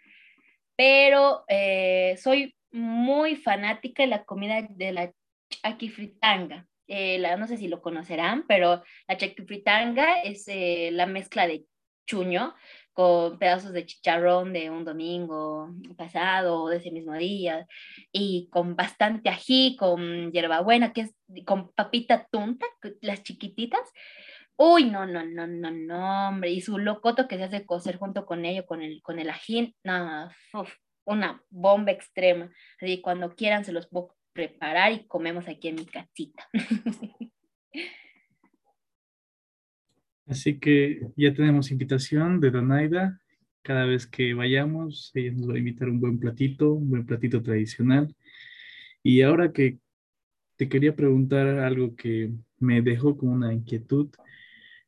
Pero 0.75 1.43
eh, 1.48 2.17
soy 2.22 2.55
muy 2.72 3.36
fanática 3.36 4.03
de 4.03 4.08
la 4.08 4.24
comida 4.24 4.62
de 4.70 4.91
la 4.91 5.12
chaquifritanga. 5.50 6.67
Eh, 6.88 7.17
la, 7.17 7.36
no 7.36 7.48
sé 7.48 7.58
si 7.58 7.67
lo 7.67 7.81
conocerán, 7.81 8.46
pero 8.48 8.84
la 9.08 9.17
chaquifritanga 9.17 10.22
es 10.22 10.48
eh, 10.48 10.89
la 10.91 11.08
mezcla 11.08 11.48
de 11.48 11.65
chuño 12.05 12.53
con 12.93 13.39
pedazos 13.39 13.74
de 13.74 13.86
chicharrón 13.86 14.53
de 14.53 14.69
un 14.69 14.83
domingo 14.86 15.69
pasado 15.98 16.63
o 16.63 16.69
de 16.69 16.77
ese 16.77 16.91
mismo 16.91 17.13
día 17.15 17.67
y 18.12 18.50
con 18.51 18.75
bastante 18.75 19.29
ají, 19.29 19.75
con 19.77 20.31
hierbabuena, 20.31 20.93
que 20.93 21.01
es 21.01 21.15
con 21.45 21.71
papita 21.71 22.27
tunta, 22.31 22.65
las 23.01 23.24
chiquititas. 23.24 23.81
Uy, 24.57 24.86
no, 24.86 25.05
no, 25.05 25.25
no, 25.25 25.48
no, 25.48 25.71
no, 25.71 26.27
hombre. 26.29 26.51
Y 26.51 26.62
su 26.62 26.77
locoto 26.77 27.27
que 27.27 27.38
se 27.38 27.43
hace 27.43 27.65
cocer 27.65 27.98
junto 27.98 28.25
con 28.25 28.45
ello, 28.45 28.65
con 28.65 28.81
el, 28.81 29.01
con 29.01 29.19
el 29.19 29.29
ají, 29.29 29.75
nada, 29.83 30.36
una 31.05 31.41
bomba 31.50 31.91
extrema. 31.91 32.51
Así 32.79 33.01
cuando 33.01 33.36
quieran 33.36 33.65
se 33.65 33.71
los 33.71 33.88
puedo 33.88 34.15
preparar 34.33 34.91
y 34.91 35.07
comemos 35.07 35.48
aquí 35.48 35.69
en 35.69 35.75
mi 35.75 35.86
casita. 35.86 36.48
Así 40.31 40.59
que 40.59 41.01
ya 41.17 41.33
tenemos 41.33 41.71
invitación 41.71 42.39
de 42.39 42.51
Donaida. 42.51 43.19
Cada 43.63 43.85
vez 43.85 44.07
que 44.07 44.33
vayamos, 44.33 45.11
ella 45.13 45.33
nos 45.33 45.50
va 45.50 45.55
a 45.55 45.57
invitar 45.57 45.89
un 45.89 46.00
buen 46.00 46.19
platito, 46.19 46.71
un 46.71 46.89
buen 46.89 47.05
platito 47.05 47.43
tradicional. 47.43 48.15
Y 49.03 49.23
ahora 49.23 49.51
que 49.51 49.79
te 50.55 50.69
quería 50.69 50.95
preguntar 50.95 51.47
algo 51.59 51.97
que 51.97 52.31
me 52.59 52.81
dejó 52.81 53.17
con 53.17 53.27
una 53.27 53.53
inquietud, 53.53 54.07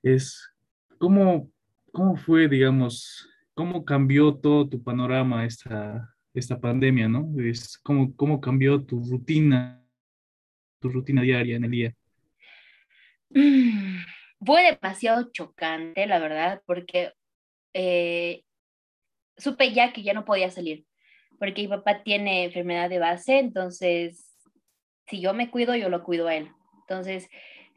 es 0.01 0.49
cómo, 0.97 1.51
cómo 1.91 2.15
fue, 2.15 2.47
digamos, 2.47 3.27
cómo 3.53 3.83
cambió 3.83 4.35
todo 4.35 4.69
tu 4.69 4.81
panorama 4.81 5.45
esta, 5.45 6.15
esta 6.33 6.57
pandemia, 6.57 7.09
¿no? 7.09 7.33
Es 7.37 7.77
cómo, 7.79 8.15
cómo 8.15 8.39
cambió 8.39 8.81
tu 8.81 9.03
rutina, 9.03 9.83
tu 10.79 10.87
rutina 10.87 11.21
diaria 11.21 11.57
en 11.57 11.65
el 11.65 11.71
día. 11.71 11.93
Fue 14.45 14.63
demasiado 14.63 15.31
chocante, 15.31 16.05
la 16.07 16.19
verdad, 16.19 16.61
porque 16.65 17.13
eh, 17.73 18.43
supe 19.37 19.71
ya 19.71 19.93
que 19.93 20.03
ya 20.03 20.13
no 20.13 20.25
podía 20.25 20.49
salir, 20.49 20.85
porque 21.39 21.63
mi 21.63 21.67
papá 21.67 22.03
tiene 22.03 22.45
enfermedad 22.45 22.89
de 22.89 22.99
base, 22.99 23.39
entonces 23.39 24.33
si 25.07 25.21
yo 25.21 25.33
me 25.33 25.49
cuido, 25.49 25.75
yo 25.75 25.89
lo 25.89 26.03
cuido 26.03 26.27
a 26.27 26.35
él. 26.35 26.49
Entonces, 26.81 27.29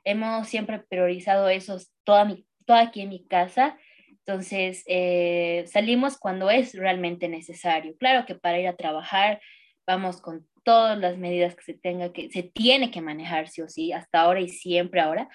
hemos 0.04 0.48
siempre 0.48 0.78
priorizado 0.78 1.48
eso 1.48 1.78
toda, 2.04 2.24
mi, 2.24 2.46
toda 2.64 2.82
aquí 2.82 3.00
en 3.00 3.08
mi 3.08 3.26
casa. 3.26 3.78
Entonces, 4.10 4.84
eh, 4.86 5.64
salimos 5.66 6.18
cuando 6.18 6.50
es 6.50 6.74
realmente 6.74 7.28
necesario. 7.28 7.96
Claro 7.98 8.26
que 8.26 8.34
para 8.34 8.60
ir 8.60 8.68
a 8.68 8.76
trabajar 8.76 9.40
vamos 9.86 10.20
con 10.20 10.46
todas 10.64 10.98
las 10.98 11.16
medidas 11.16 11.54
que 11.54 11.62
se 11.62 11.74
tenga 11.74 12.12
que, 12.12 12.28
se 12.30 12.42
tiene 12.42 12.90
que 12.90 13.00
manejar 13.00 13.48
sí 13.48 13.62
o 13.62 13.68
sí, 13.68 13.92
hasta 13.92 14.20
ahora 14.20 14.40
y 14.40 14.48
siempre 14.48 15.00
ahora 15.00 15.28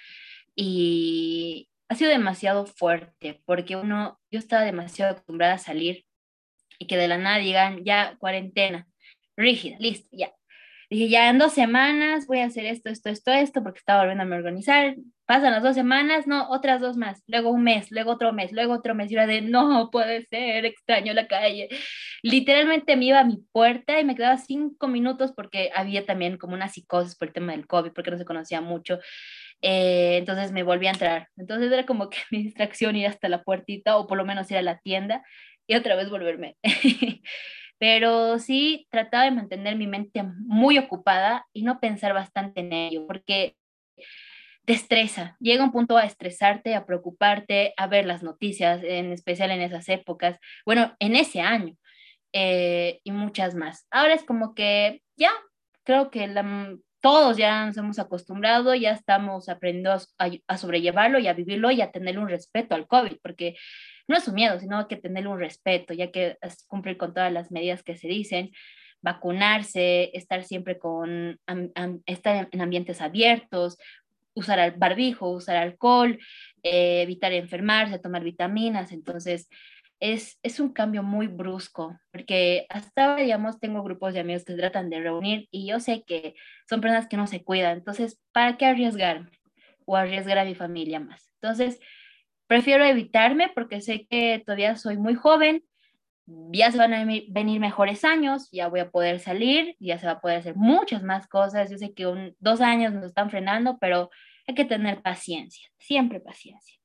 y 0.56 1.70
ha 1.90 1.96
sido 1.96 2.10
demasiado 2.10 2.66
fuerte 2.66 3.42
porque 3.46 3.76
uno, 3.76 4.20
yo 4.32 4.40
estaba 4.40 4.64
demasiado 4.64 5.12
acostumbrada 5.12 5.56
a 5.56 5.58
salir 5.58 6.06
y 6.80 6.88
que 6.88 6.98
de 6.98 7.08
la 7.08 7.18
nada 7.18 7.38
digan 7.38 7.84
ya 7.84 8.16
cuarentena, 8.18 8.88
rígida, 9.36 9.78
listo, 9.80 10.10
ya. 10.12 10.32
Dije, 10.92 11.08
ya 11.08 11.30
en 11.30 11.38
dos 11.38 11.54
semanas 11.54 12.28
voy 12.28 12.40
a 12.40 12.46
hacer 12.48 12.66
esto, 12.66 12.90
esto, 12.90 13.10
esto, 13.10 13.32
esto, 13.32 13.64
porque 13.64 13.80
estaba 13.80 14.02
volviendo 14.02 14.24
a 14.24 14.38
organizar. 14.38 14.96
Pasan 15.26 15.52
las 15.52 15.64
dos 15.64 15.74
semanas, 15.74 16.28
no, 16.28 16.50
otras 16.50 16.82
dos 16.82 16.98
más, 16.98 17.24
luego 17.28 17.50
un 17.50 17.64
mes, 17.64 17.92
luego 17.92 18.12
otro 18.12 18.34
mes, 18.34 18.52
luego 18.52 18.74
otro 18.74 18.94
mes. 18.94 19.10
Y 19.10 19.14
era 19.14 19.26
de, 19.26 19.40
no 19.42 19.90
puede 19.90 20.26
ser, 20.26 20.66
extraño 20.66 21.14
la 21.14 21.28
calle. 21.28 21.70
Literalmente 22.24 22.98
me 22.98 23.06
iba 23.06 23.22
a 23.22 23.24
mi 23.24 23.38
puerta 23.54 24.02
y 24.02 24.04
me 24.04 24.16
quedaba 24.16 24.38
cinco 24.38 24.90
minutos 24.90 25.32
porque 25.34 25.72
había 25.74 26.06
también 26.06 26.38
como 26.38 26.56
una 26.56 26.68
psicosis 26.68 27.16
por 27.16 27.30
el 27.30 27.34
tema 27.34 27.54
del 27.54 27.68
COVID, 27.68 27.94
porque 27.94 28.12
no 28.12 28.18
se 28.18 28.26
conocía 28.26 28.60
mucho. 28.60 29.00
Eh, 29.62 30.18
entonces 30.18 30.52
me 30.52 30.64
volví 30.64 30.88
a 30.88 30.92
entrar. 30.92 31.28
Entonces 31.38 31.72
era 31.72 31.86
como 31.86 32.10
que 32.10 32.18
mi 32.32 32.44
distracción 32.44 32.96
ir 32.96 33.08
hasta 33.08 33.30
la 33.30 33.44
puertita 33.44 33.98
o 33.98 34.08
por 34.08 34.18
lo 34.18 34.26
menos 34.26 34.50
ir 34.52 34.58
a 34.58 34.62
la 34.62 34.80
tienda 34.80 35.24
y 35.68 35.76
otra 35.76 35.96
vez 35.96 36.10
volverme. 36.10 36.58
Pero 37.80 38.38
sí 38.40 38.88
trataba 38.92 39.24
de 39.26 39.32
mantener 39.32 39.76
mi 39.76 39.88
mente 39.88 40.24
muy 40.24 40.78
ocupada 40.78 41.48
y 41.52 41.64
no 41.64 41.80
pensar 41.80 42.14
bastante 42.14 42.60
en 42.62 42.74
ello, 42.74 43.08
porque 43.08 43.56
te 44.66 44.74
estresa. 44.74 45.36
Llega 45.40 45.64
un 45.64 45.72
punto 45.72 45.98
a 45.98 46.06
estresarte, 46.06 46.76
a 46.76 46.86
preocuparte, 46.86 47.74
a 47.78 47.88
ver 47.88 48.06
las 48.06 48.22
noticias, 48.22 48.84
en 48.84 49.12
especial 49.12 49.52
en 49.52 49.62
esas 49.62 49.90
épocas, 49.90 50.38
bueno, 50.66 50.96
en 51.00 51.16
ese 51.16 51.42
año 51.42 51.76
eh, 52.34 53.00
y 53.04 53.12
muchas 53.12 53.56
más. 53.56 53.88
Ahora 53.90 54.14
es 54.14 54.24
como 54.24 54.54
que 54.54 55.02
ya, 55.18 55.32
creo 55.84 56.12
que 56.12 56.28
la, 56.28 56.78
todos 57.02 57.36
ya 57.36 57.66
nos 57.66 57.78
hemos 57.78 58.00
acostumbrado, 58.00 58.76
ya 58.76 58.92
estamos 58.92 59.50
aprendiendo 59.50 59.92
a, 60.48 60.58
sobrellevarlo 60.58 61.20
y 61.20 61.28
a 61.28 61.34
vivirlo 61.34 61.72
y 61.72 61.82
a 61.82 61.92
tenerle 61.92 62.22
un 62.22 62.30
respeto 62.30 62.76
al 62.76 62.88
COVID, 62.88 63.18
porque 63.22 63.56
no 64.08 64.16
es 64.16 64.28
un 64.28 64.36
miedo, 64.36 64.60
sino 64.60 64.88
que 64.88 64.98
tenerle 64.98 65.30
un 65.30 65.40
respeto, 65.40 65.94
ya 65.94 66.12
que 66.12 66.38
cumplir 66.68 66.98
con 66.98 67.14
todas 67.14 67.34
las 67.34 67.52
medidas 67.52 67.84
que 67.84 67.98
se 67.98 68.08
dicen, 68.08 68.52
vacunarse, 69.02 70.16
estar 70.16 70.44
siempre 70.44 70.78
con, 70.78 71.40
estar 72.06 72.48
en 72.52 72.62
ambientes 72.62 73.02
abiertos, 73.02 73.78
usar 74.34 74.60
el 74.60 74.72
barbijo, 74.72 75.30
usar 75.30 75.58
alcohol, 75.58 76.20
eh, 76.64 77.02
evitar 77.02 77.34
enfermarse, 77.34 78.00
tomar 78.00 78.24
vitaminas, 78.24 78.92
entonces 78.92 79.50
es, 80.02 80.60
un 80.60 80.74
cambio 80.74 81.04
muy 81.04 81.28
brusco, 81.28 81.98
porque 82.12 82.66
hasta 82.70 83.06
ahora, 83.12 83.22
digamos, 83.22 83.60
tengo 83.60 83.84
grupos 83.84 84.14
de 84.14 84.20
amigos 84.20 84.44
que 84.44 84.56
tratan 84.56 84.90
de 84.90 85.00
reunir 85.00 85.48
y 85.52 85.68
yo 85.68 85.80
sé 85.80 86.04
que 86.06 86.36
son 86.68 86.82
personas 86.82 87.08
que 87.08 87.18
no 87.18 87.28
se 87.28 87.44
cuidan, 87.44 87.78
entonces, 87.78 88.20
¿para 88.34 88.58
qué 88.58 88.66
arriesgarme? 88.66 89.30
O 89.86 89.96
arriesgar 89.96 90.40
a 90.40 90.46
mi 90.46 90.56
familia 90.56 91.00
más. 91.00 91.32
Entonces, 91.42 91.80
prefiero 92.48 92.84
evitarme 92.84 93.52
porque 93.54 93.80
sé 93.80 94.08
que 94.10 94.42
todavía 94.44 94.76
soy 94.76 94.98
muy 94.98 95.14
joven, 95.14 95.64
ya 96.26 96.72
se 96.72 96.78
van 96.78 96.94
a 96.94 97.06
venir 97.06 97.60
mejores 97.60 98.04
años, 98.04 98.50
ya 98.52 98.70
voy 98.70 98.80
a 98.80 98.90
poder 98.90 99.20
salir, 99.20 99.76
ya 99.80 100.00
se 100.00 100.08
va 100.08 100.14
a 100.14 100.22
poder 100.22 100.40
hacer 100.40 100.56
muchas 100.56 101.04
más 101.04 101.28
cosas. 101.28 101.70
Yo 101.70 101.78
sé 101.78 101.94
que 101.94 102.34
dos 102.40 102.62
años 102.62 102.94
nos 102.94 103.06
están 103.06 103.30
frenando, 103.30 103.78
pero 103.80 104.10
hay 104.48 104.56
que 104.56 104.66
tener 104.66 105.02
paciencia, 105.02 105.68
siempre 105.78 106.20
paciencia. 106.20 106.81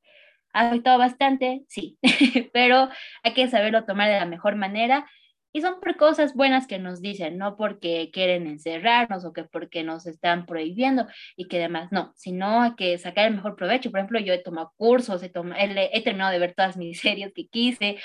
¿Ha 0.57 0.69
afectado 0.69 0.97
bastante? 0.97 1.65
Sí, 1.69 1.99
pero 2.55 2.89
hay 3.23 3.35
que 3.35 3.47
saberlo 3.49 3.85
tomar 3.85 4.09
de 4.09 4.19
la 4.19 4.25
mejor 4.25 4.57
manera 4.57 5.07
y 5.53 5.61
son 5.61 5.81
por 5.81 5.97
cosas 5.99 6.33
buenas 6.35 6.67
que 6.67 6.79
nos 6.79 7.03
dicen, 7.03 7.37
no 7.37 7.57
porque 7.57 8.11
quieren 8.11 8.47
encerrarnos 8.47 9.27
o 9.27 9.35
que 9.35 9.45
porque 9.45 9.85
nos 9.85 10.07
están 10.07 10.47
prohibiendo 10.47 11.09
y 11.37 11.49
que 11.49 11.59
demás, 11.59 11.93
no, 11.93 12.15
sino 12.17 12.63
hay 12.63 12.75
que 12.75 12.97
sacar 12.97 13.27
el 13.27 13.35
mejor 13.35 13.55
provecho. 13.55 13.91
Por 13.91 14.01
ejemplo, 14.01 14.19
yo 14.19 14.33
he 14.33 14.39
tomado 14.39 14.73
cursos, 14.79 15.23
he, 15.23 15.27
he, 15.27 16.03
terminado 16.03 16.33
de 16.33 16.39
ver 16.39 16.55
todas 16.55 16.79
mis 16.79 17.01
series 17.01 17.35
que 17.35 17.49
quise, 17.49 17.99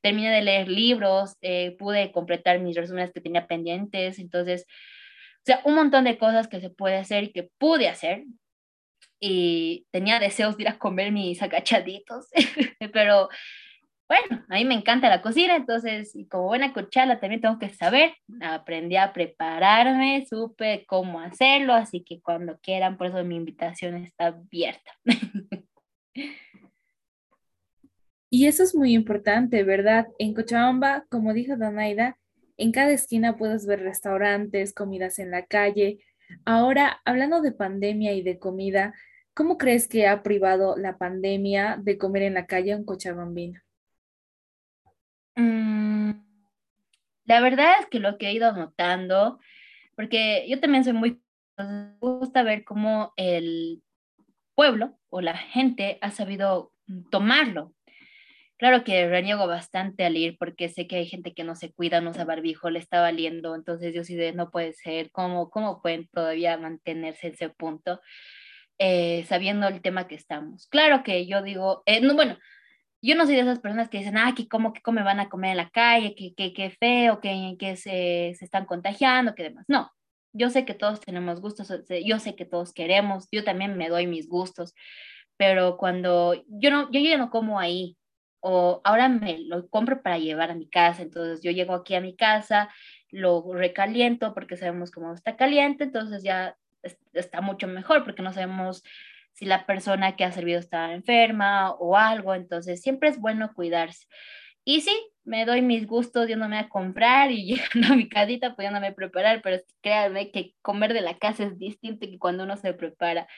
terminé 0.00 0.30
de 0.30 0.40
leer 0.40 0.68
libros, 0.68 1.36
eh, 1.42 1.76
pude 1.78 2.10
completar 2.10 2.58
mis 2.60 2.74
resúmenes 2.74 3.12
que 3.12 3.20
tenía 3.20 3.46
pendientes, 3.46 4.18
entonces, 4.18 4.64
o 4.66 5.44
sea, 5.44 5.60
un 5.66 5.74
montón 5.74 6.04
de 6.04 6.16
cosas 6.16 6.48
que 6.48 6.60
se 6.60 6.70
puede 6.70 6.96
hacer 6.96 7.24
y 7.24 7.32
que 7.32 7.50
pude 7.58 7.88
hacer 7.88 8.24
y 9.20 9.86
tenía 9.90 10.18
deseos 10.18 10.56
de 10.56 10.64
ir 10.64 10.68
a 10.68 10.78
comer 10.78 11.12
mis 11.12 11.42
agachaditos, 11.42 12.26
pero 12.92 13.28
bueno, 14.08 14.42
a 14.48 14.54
mí 14.54 14.64
me 14.64 14.74
encanta 14.74 15.10
la 15.10 15.20
cocina, 15.20 15.56
entonces, 15.56 16.16
como 16.30 16.44
buena 16.44 16.72
cochala 16.72 17.20
también 17.20 17.42
tengo 17.42 17.58
que 17.58 17.68
saber, 17.68 18.14
aprendí 18.40 18.96
a 18.96 19.12
prepararme, 19.12 20.24
supe 20.26 20.86
cómo 20.86 21.20
hacerlo, 21.20 21.74
así 21.74 22.02
que 22.02 22.22
cuando 22.22 22.58
quieran, 22.60 22.96
por 22.96 23.08
eso 23.08 23.22
mi 23.22 23.36
invitación 23.36 23.96
está 23.96 24.28
abierta. 24.28 24.92
Y 28.30 28.46
eso 28.46 28.62
es 28.62 28.74
muy 28.74 28.92
importante, 28.92 29.62
¿verdad? 29.64 30.06
En 30.18 30.34
Cochabamba, 30.34 31.06
como 31.08 31.32
dijo 31.32 31.56
Danaida, 31.56 32.18
en 32.58 32.72
cada 32.72 32.90
esquina 32.92 33.38
puedes 33.38 33.66
ver 33.66 33.80
restaurantes, 33.80 34.74
comidas 34.74 35.18
en 35.18 35.30
la 35.30 35.46
calle. 35.46 35.98
Ahora, 36.44 37.00
hablando 37.06 37.40
de 37.40 37.52
pandemia 37.52 38.12
y 38.12 38.22
de 38.22 38.38
comida, 38.38 38.92
¿Cómo 39.38 39.56
crees 39.56 39.86
que 39.86 40.08
ha 40.08 40.24
privado 40.24 40.76
la 40.76 40.98
pandemia 40.98 41.78
de 41.80 41.96
comer 41.96 42.22
en 42.22 42.34
la 42.34 42.46
calle 42.46 42.74
un 42.74 42.84
cochabambino? 42.84 43.60
Mm, 45.36 46.10
la 47.24 47.40
verdad 47.40 47.74
es 47.78 47.86
que 47.86 48.00
lo 48.00 48.18
que 48.18 48.26
he 48.26 48.32
ido 48.32 48.50
notando, 48.50 49.38
porque 49.94 50.44
yo 50.48 50.58
también 50.58 50.82
soy 50.82 50.92
muy, 50.92 51.22
me 51.56 51.94
gusta 52.00 52.42
ver 52.42 52.64
cómo 52.64 53.12
el 53.14 53.80
pueblo 54.56 54.98
o 55.08 55.20
la 55.20 55.36
gente 55.36 55.98
ha 56.00 56.10
sabido 56.10 56.72
tomarlo. 57.08 57.72
Claro 58.56 58.82
que 58.82 59.08
reniego 59.08 59.46
bastante 59.46 60.04
al 60.04 60.16
ir 60.16 60.36
porque 60.36 60.68
sé 60.68 60.88
que 60.88 60.96
hay 60.96 61.06
gente 61.06 61.32
que 61.32 61.44
no 61.44 61.54
se 61.54 61.72
cuida, 61.72 62.00
no 62.00 62.10
usa 62.10 62.24
barbijo, 62.24 62.70
le 62.70 62.80
está 62.80 63.00
valiendo, 63.00 63.54
entonces 63.54 63.94
yo 63.94 64.02
sí 64.02 64.16
de 64.16 64.32
no 64.32 64.50
puede 64.50 64.72
ser, 64.72 65.12
¿cómo, 65.12 65.48
cómo 65.48 65.80
pueden 65.80 66.08
todavía 66.08 66.58
mantenerse 66.58 67.28
en 67.28 67.34
ese 67.34 67.50
punto? 67.50 68.00
Eh, 68.80 69.24
sabiendo 69.28 69.66
el 69.66 69.82
tema 69.82 70.06
que 70.06 70.14
estamos. 70.14 70.68
Claro 70.68 71.02
que 71.02 71.26
yo 71.26 71.42
digo, 71.42 71.82
eh, 71.84 72.00
no, 72.00 72.14
bueno, 72.14 72.38
yo 73.02 73.16
no 73.16 73.26
soy 73.26 73.34
de 73.34 73.40
esas 73.40 73.58
personas 73.58 73.88
que 73.88 73.98
dicen, 73.98 74.16
ah, 74.16 74.34
que 74.36 74.46
cómo, 74.46 74.72
que 74.72 74.82
cómo 74.82 75.02
van 75.02 75.18
a 75.18 75.28
comer 75.28 75.52
en 75.52 75.56
la 75.56 75.70
calle, 75.70 76.14
que, 76.14 76.32
que, 76.34 76.52
que 76.52 76.70
feo, 76.70 77.20
que, 77.20 77.56
que 77.58 77.76
se, 77.76 78.34
se 78.38 78.44
están 78.44 78.66
contagiando, 78.66 79.34
que 79.34 79.42
demás. 79.44 79.64
No, 79.68 79.90
yo 80.32 80.50
sé 80.50 80.64
que 80.64 80.74
todos 80.74 81.00
tenemos 81.00 81.40
gustos, 81.40 81.72
yo 82.04 82.18
sé 82.20 82.36
que 82.36 82.44
todos 82.44 82.72
queremos, 82.72 83.28
yo 83.32 83.42
también 83.44 83.76
me 83.76 83.88
doy 83.88 84.06
mis 84.06 84.28
gustos, 84.28 84.74
pero 85.36 85.76
cuando 85.76 86.34
yo 86.48 86.70
no, 86.70 86.90
yo 86.92 87.00
ya 87.00 87.18
no 87.18 87.30
como 87.30 87.58
ahí, 87.58 87.96
o 88.40 88.80
ahora 88.84 89.08
me 89.08 89.38
lo 89.40 89.68
compro 89.68 90.02
para 90.02 90.18
llevar 90.18 90.52
a 90.52 90.54
mi 90.54 90.68
casa, 90.68 91.02
entonces 91.02 91.42
yo 91.42 91.50
llego 91.50 91.74
aquí 91.74 91.96
a 91.96 92.00
mi 92.00 92.14
casa, 92.16 92.68
lo 93.10 93.44
recaliento 93.54 94.34
porque 94.34 94.56
sabemos 94.56 94.92
cómo 94.92 95.12
está 95.14 95.36
caliente, 95.36 95.84
entonces 95.84 96.22
ya 96.22 96.56
está 97.12 97.40
mucho 97.40 97.66
mejor 97.66 98.04
porque 98.04 98.22
no 98.22 98.32
sabemos 98.32 98.82
si 99.32 99.44
la 99.44 99.66
persona 99.66 100.16
que 100.16 100.24
ha 100.24 100.32
servido 100.32 100.58
está 100.58 100.92
enferma 100.92 101.72
o 101.72 101.96
algo, 101.96 102.34
entonces 102.34 102.80
siempre 102.80 103.08
es 103.08 103.20
bueno 103.20 103.52
cuidarse. 103.54 104.06
Y 104.64 104.80
sí, 104.80 104.92
me 105.24 105.44
doy 105.44 105.62
mis 105.62 105.86
gustos 105.86 106.26
yéndome 106.26 106.58
a 106.58 106.68
comprar 106.68 107.30
y 107.30 107.46
llegando 107.54 107.94
a 107.94 107.96
mi 107.96 108.08
casita 108.08 108.56
pudiéndome 108.56 108.92
preparar, 108.92 109.40
pero 109.42 109.62
créanme 109.80 110.30
que 110.30 110.54
comer 110.62 110.92
de 110.92 111.02
la 111.02 111.16
casa 111.18 111.44
es 111.44 111.58
distinto 111.58 112.06
que 112.06 112.18
cuando 112.18 112.44
uno 112.44 112.56
se 112.56 112.74
prepara. 112.74 113.28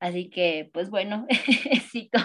Así 0.00 0.30
que, 0.30 0.70
pues 0.72 0.90
bueno, 0.90 1.26
éxito. 1.70 2.18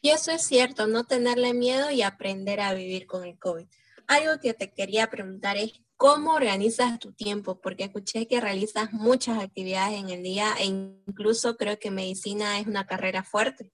Y 0.00 0.10
eso 0.10 0.32
es 0.32 0.42
cierto, 0.42 0.86
no 0.86 1.04
tenerle 1.04 1.54
miedo 1.54 1.90
y 1.90 2.02
aprender 2.02 2.60
a 2.60 2.74
vivir 2.74 3.06
con 3.06 3.24
el 3.24 3.38
COVID. 3.38 3.66
Algo 4.08 4.40
que 4.40 4.52
te 4.52 4.72
quería 4.72 5.08
preguntar 5.08 5.56
es, 5.56 5.80
¿cómo 6.02 6.34
organizas 6.34 6.98
tu 6.98 7.12
tiempo? 7.12 7.60
Porque 7.60 7.84
escuché 7.84 8.26
que 8.26 8.40
realizas 8.40 8.92
muchas 8.92 9.38
actividades 9.38 10.00
en 10.00 10.10
el 10.10 10.24
día 10.24 10.48
e 10.58 10.64
incluso 10.64 11.56
creo 11.56 11.78
que 11.78 11.92
medicina 11.92 12.58
es 12.58 12.66
una 12.66 12.86
carrera 12.86 13.22
fuerte. 13.22 13.70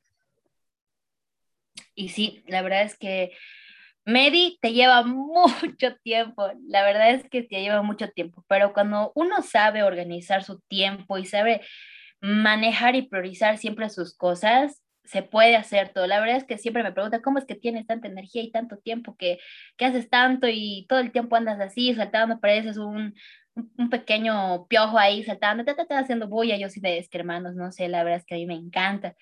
Y 1.95 2.11
sí, 2.11 2.45
la 2.47 2.61
verdad 2.61 2.83
es 2.83 2.99
que 2.99 3.33
Medi 4.05 4.59
te 4.61 4.75
lleva 4.75 5.03
mucho 5.07 5.97
tiempo, 6.03 6.53
la 6.67 6.83
verdad 6.83 7.13
es 7.13 7.27
que 7.31 7.45
te 7.45 7.63
lleva 7.63 7.81
mucho 7.81 8.11
tiempo, 8.11 8.45
pero 8.47 8.75
cuando 8.75 9.11
uno 9.15 9.41
sabe 9.41 9.83
organizar 9.83 10.45
su 10.45 10.61
tiempo 10.69 11.17
y 11.17 11.25
sabe 11.25 11.63
manejar 12.21 12.95
y 12.95 13.09
priorizar 13.09 13.57
siempre 13.57 13.89
sus 13.89 14.15
cosas, 14.15 14.83
se 15.09 15.23
puede 15.23 15.57
hacer 15.57 15.91
todo. 15.93 16.07
La 16.07 16.21
verdad 16.21 16.37
es 16.37 16.45
que 16.45 16.59
siempre 16.59 16.83
me 16.83 16.93
preguntan, 16.93 17.23
¿cómo 17.23 17.39
es 17.39 17.47
que 17.47 17.55
tienes 17.55 17.87
tanta 17.87 18.09
energía 18.09 18.43
y 18.43 18.51
tanto 18.51 18.77
tiempo 18.77 19.17
que, 19.17 19.39
que 19.77 19.87
haces 19.87 20.11
tanto 20.11 20.47
y 20.51 20.87
todo 20.89 20.99
el 20.99 21.13
tiempo 21.13 21.37
andas 21.37 21.61
así, 21.61 21.95
saltando, 21.95 22.41
pareces 22.41 22.77
un, 22.77 23.15
un 23.55 23.91
pequeño 23.91 24.67
piojo 24.69 24.99
ahí 24.99 25.25
saltando, 25.25 25.65
te, 25.65 25.75
te, 25.75 25.95
haciendo 25.95 26.29
bulla, 26.29 26.57
yo 26.59 26.69
sí 26.69 26.81
de 26.81 26.99
es 26.99 27.09
que 27.09 27.19
hermanos, 27.19 27.55
no 27.55 27.73
sé, 27.73 27.89
la 27.89 28.05
verdad 28.05 28.21
es 28.21 28.27
que 28.27 28.35
a 28.35 28.39
mí 28.39 28.47
me 28.47 28.55
encanta. 28.55 29.17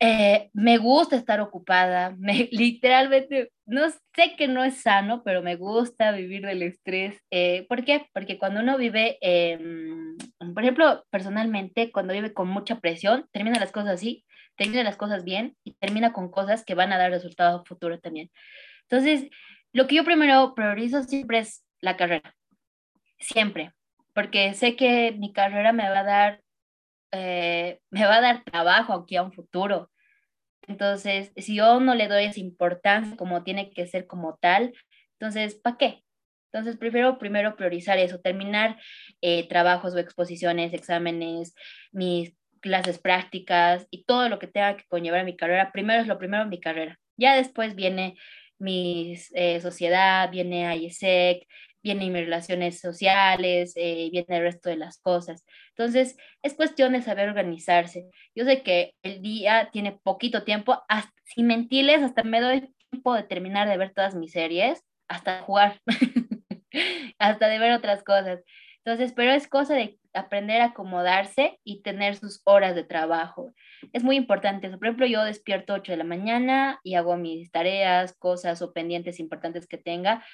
Eh, 0.00 0.50
me 0.52 0.78
gusta 0.78 1.14
estar 1.14 1.40
ocupada, 1.40 2.16
me, 2.18 2.48
literalmente, 2.50 3.52
no 3.66 3.88
sé 3.88 4.34
que 4.36 4.48
no 4.48 4.64
es 4.64 4.82
sano, 4.82 5.22
pero 5.24 5.42
me 5.42 5.54
gusta 5.54 6.10
vivir 6.10 6.44
del 6.44 6.62
estrés. 6.62 7.20
Eh, 7.30 7.66
¿Por 7.68 7.84
qué? 7.84 8.06
Porque 8.12 8.36
cuando 8.36 8.60
uno 8.60 8.76
vive, 8.76 9.18
por 10.54 10.62
ejemplo, 10.62 11.04
personalmente, 11.08 11.92
cuando 11.92 12.14
vive 12.14 12.34
con 12.34 12.48
mucha 12.48 12.80
presión, 12.80 13.26
termina 13.30 13.60
las 13.60 13.70
cosas 13.70 13.92
así, 13.94 14.24
termina 14.62 14.84
las 14.84 14.96
cosas 14.96 15.24
bien 15.24 15.56
y 15.64 15.72
termina 15.74 16.12
con 16.12 16.30
cosas 16.30 16.64
que 16.64 16.74
van 16.74 16.92
a 16.92 16.98
dar 16.98 17.10
resultado 17.10 17.64
futuro 17.64 17.98
también. 17.98 18.30
Entonces, 18.82 19.28
lo 19.72 19.86
que 19.86 19.96
yo 19.96 20.04
primero 20.04 20.54
priorizo 20.54 21.02
siempre 21.02 21.38
es 21.38 21.64
la 21.80 21.96
carrera, 21.96 22.36
siempre, 23.18 23.72
porque 24.14 24.54
sé 24.54 24.76
que 24.76 25.12
mi 25.12 25.32
carrera 25.32 25.72
me 25.72 25.88
va 25.88 26.00
a 26.00 26.04
dar, 26.04 26.42
eh, 27.10 27.80
me 27.90 28.04
va 28.04 28.16
a 28.16 28.20
dar 28.20 28.44
trabajo 28.44 28.92
aquí 28.92 29.16
a 29.16 29.22
un 29.22 29.32
futuro. 29.32 29.90
Entonces, 30.68 31.32
si 31.36 31.56
yo 31.56 31.80
no 31.80 31.96
le 31.96 32.06
doy 32.06 32.24
esa 32.24 32.38
importancia 32.38 33.16
como 33.16 33.42
tiene 33.42 33.72
que 33.72 33.86
ser 33.88 34.06
como 34.06 34.36
tal, 34.40 34.72
entonces, 35.18 35.56
¿para 35.56 35.76
qué? 35.76 36.04
Entonces, 36.52 36.76
prefiero 36.76 37.18
primero 37.18 37.56
priorizar 37.56 37.98
eso, 37.98 38.20
terminar 38.20 38.78
eh, 39.22 39.48
trabajos 39.48 39.94
o 39.94 39.98
exposiciones, 39.98 40.72
exámenes, 40.72 41.54
mis 41.90 42.36
clases 42.62 42.98
prácticas 42.98 43.86
y 43.90 44.04
todo 44.04 44.30
lo 44.30 44.38
que 44.38 44.46
tenga 44.46 44.76
que 44.76 44.84
conllevar 44.88 45.24
mi 45.24 45.36
carrera. 45.36 45.72
Primero 45.72 46.00
es 46.00 46.06
lo 46.06 46.18
primero 46.18 46.44
en 46.44 46.48
mi 46.48 46.60
carrera. 46.60 46.98
Ya 47.18 47.36
después 47.36 47.74
viene 47.74 48.16
mi 48.58 49.16
eh, 49.34 49.60
sociedad, 49.60 50.30
viene 50.30 50.74
IESEC, 50.76 51.46
viene 51.82 52.10
mis 52.10 52.24
relaciones 52.24 52.80
sociales, 52.80 53.72
eh, 53.76 54.08
viene 54.10 54.26
el 54.28 54.42
resto 54.42 54.70
de 54.70 54.76
las 54.76 54.98
cosas. 54.98 55.44
Entonces, 55.70 56.16
es 56.42 56.54
cuestión 56.54 56.92
de 56.92 57.02
saber 57.02 57.28
organizarse. 57.28 58.08
Yo 58.34 58.44
sé 58.44 58.62
que 58.62 58.94
el 59.02 59.20
día 59.20 59.68
tiene 59.72 59.98
poquito 60.02 60.44
tiempo, 60.44 60.82
hasta, 60.88 61.12
sin 61.24 61.48
mentirles, 61.48 62.02
hasta 62.02 62.22
me 62.22 62.40
doy 62.40 62.72
tiempo 62.90 63.14
de 63.14 63.24
terminar 63.24 63.68
de 63.68 63.76
ver 63.76 63.92
todas 63.92 64.14
mis 64.14 64.32
series, 64.32 64.82
hasta 65.08 65.42
jugar, 65.42 65.80
hasta 67.18 67.48
de 67.48 67.58
ver 67.58 67.72
otras 67.72 68.04
cosas. 68.04 68.40
Entonces, 68.84 69.12
pero 69.12 69.32
es 69.32 69.46
cosa 69.46 69.74
de 69.74 69.98
aprender 70.12 70.60
a 70.60 70.66
acomodarse 70.66 71.60
y 71.64 71.82
tener 71.82 72.16
sus 72.16 72.42
horas 72.44 72.74
de 72.74 72.84
trabajo. 72.84 73.54
Es 73.92 74.02
muy 74.02 74.16
importante 74.16 74.68
Por 74.70 74.86
ejemplo, 74.86 75.06
yo 75.06 75.24
despierto 75.24 75.74
8 75.74 75.92
de 75.92 75.98
la 75.98 76.04
mañana 76.04 76.80
y 76.82 76.94
hago 76.94 77.16
mis 77.16 77.50
tareas, 77.50 78.14
cosas 78.18 78.60
o 78.62 78.72
pendientes 78.72 79.20
importantes 79.20 79.66
que 79.66 79.78
tenga 79.78 80.24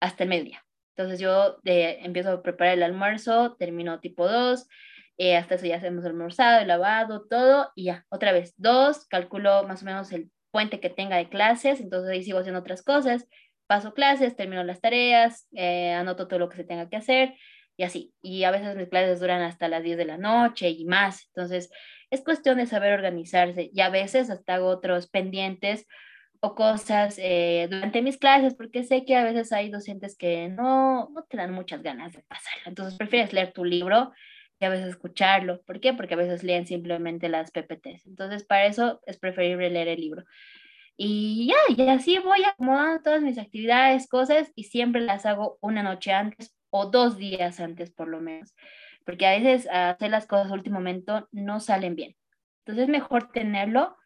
hasta 0.00 0.24
el 0.24 0.28
mediodía. 0.28 0.62
Entonces 0.96 1.18
yo 1.18 1.58
eh, 1.64 1.98
empiezo 2.02 2.30
a 2.30 2.42
preparar 2.42 2.74
el 2.74 2.82
almuerzo, 2.82 3.56
termino 3.56 4.00
tipo 4.00 4.28
2, 4.28 4.68
eh, 5.16 5.36
hasta 5.36 5.56
eso 5.56 5.66
ya 5.66 5.76
hacemos 5.76 6.04
almorzado, 6.04 6.60
el 6.60 6.68
lavado, 6.68 7.26
todo, 7.28 7.70
y 7.74 7.84
ya, 7.84 8.04
otra 8.10 8.32
vez, 8.32 8.54
2, 8.58 9.06
calculo 9.06 9.64
más 9.64 9.82
o 9.82 9.86
menos 9.86 10.12
el 10.12 10.30
puente 10.50 10.78
que 10.78 10.90
tenga 10.90 11.16
de 11.16 11.28
clases, 11.28 11.80
entonces 11.80 12.10
ahí 12.10 12.22
sigo 12.22 12.38
haciendo 12.38 12.60
otras 12.60 12.82
cosas, 12.82 13.26
paso 13.66 13.94
clases, 13.94 14.36
termino 14.36 14.62
las 14.62 14.80
tareas, 14.80 15.48
eh, 15.52 15.92
anoto 15.92 16.28
todo 16.28 16.38
lo 16.38 16.48
que 16.48 16.56
se 16.56 16.64
tenga 16.64 16.88
que 16.88 16.96
hacer, 16.96 17.34
y 17.76 17.84
así. 17.84 18.14
Y 18.22 18.44
a 18.44 18.50
veces 18.50 18.76
mis 18.76 18.88
clases 18.88 19.20
duran 19.20 19.42
hasta 19.42 19.68
las 19.68 19.82
10 19.82 19.96
de 19.98 20.04
la 20.04 20.18
noche 20.18 20.70
y 20.70 20.84
más. 20.84 21.26
Entonces, 21.28 21.70
es 22.10 22.22
cuestión 22.22 22.58
de 22.58 22.66
saber 22.66 22.92
organizarse 22.92 23.70
y 23.72 23.80
a 23.80 23.90
veces 23.90 24.30
hasta 24.30 24.54
hago 24.54 24.68
otros 24.68 25.08
pendientes 25.08 25.86
o 26.40 26.54
cosas 26.54 27.18
eh, 27.18 27.68
durante 27.70 28.02
mis 28.02 28.18
clases, 28.18 28.54
porque 28.54 28.84
sé 28.84 29.04
que 29.04 29.16
a 29.16 29.24
veces 29.24 29.50
hay 29.52 29.70
docentes 29.70 30.16
que 30.16 30.48
no, 30.48 31.08
no 31.10 31.24
te 31.24 31.38
dan 31.38 31.52
muchas 31.52 31.82
ganas 31.82 32.12
de 32.12 32.22
pasarlo. 32.22 32.62
Entonces, 32.66 32.98
prefieres 32.98 33.32
leer 33.32 33.52
tu 33.52 33.64
libro 33.64 34.12
y 34.60 34.64
a 34.66 34.68
veces 34.68 34.88
escucharlo. 34.88 35.62
¿Por 35.62 35.80
qué? 35.80 35.94
Porque 35.94 36.14
a 36.14 36.18
veces 36.18 36.42
leen 36.44 36.66
simplemente 36.66 37.28
las 37.28 37.50
PPTs. 37.50 38.06
Entonces, 38.06 38.44
para 38.44 38.66
eso 38.66 39.00
es 39.06 39.18
preferible 39.18 39.70
leer 39.70 39.88
el 39.88 40.00
libro. 40.00 40.24
Y 40.96 41.48
ya, 41.48 41.56
y 41.76 41.88
así 41.88 42.18
voy 42.18 42.44
acomodando 42.44 43.02
todas 43.02 43.22
mis 43.22 43.38
actividades, 43.38 44.06
cosas, 44.06 44.52
y 44.54 44.64
siempre 44.64 45.00
las 45.00 45.26
hago 45.26 45.58
una 45.60 45.82
noche 45.82 46.12
antes 46.12 46.54
o 46.76 46.86
dos 46.86 47.16
días 47.16 47.60
antes 47.60 47.92
por 47.92 48.08
lo 48.08 48.20
menos, 48.20 48.52
porque 49.06 49.28
a 49.28 49.38
veces 49.38 49.68
hacer 49.70 50.10
las 50.10 50.26
cosas 50.26 50.50
a 50.50 50.54
último 50.54 50.80
momento 50.80 51.28
no 51.30 51.60
salen 51.60 51.94
bien. 51.94 52.16
Entonces 52.58 52.84
es 52.84 52.88
mejor 52.88 53.30
tenerlo 53.30 53.96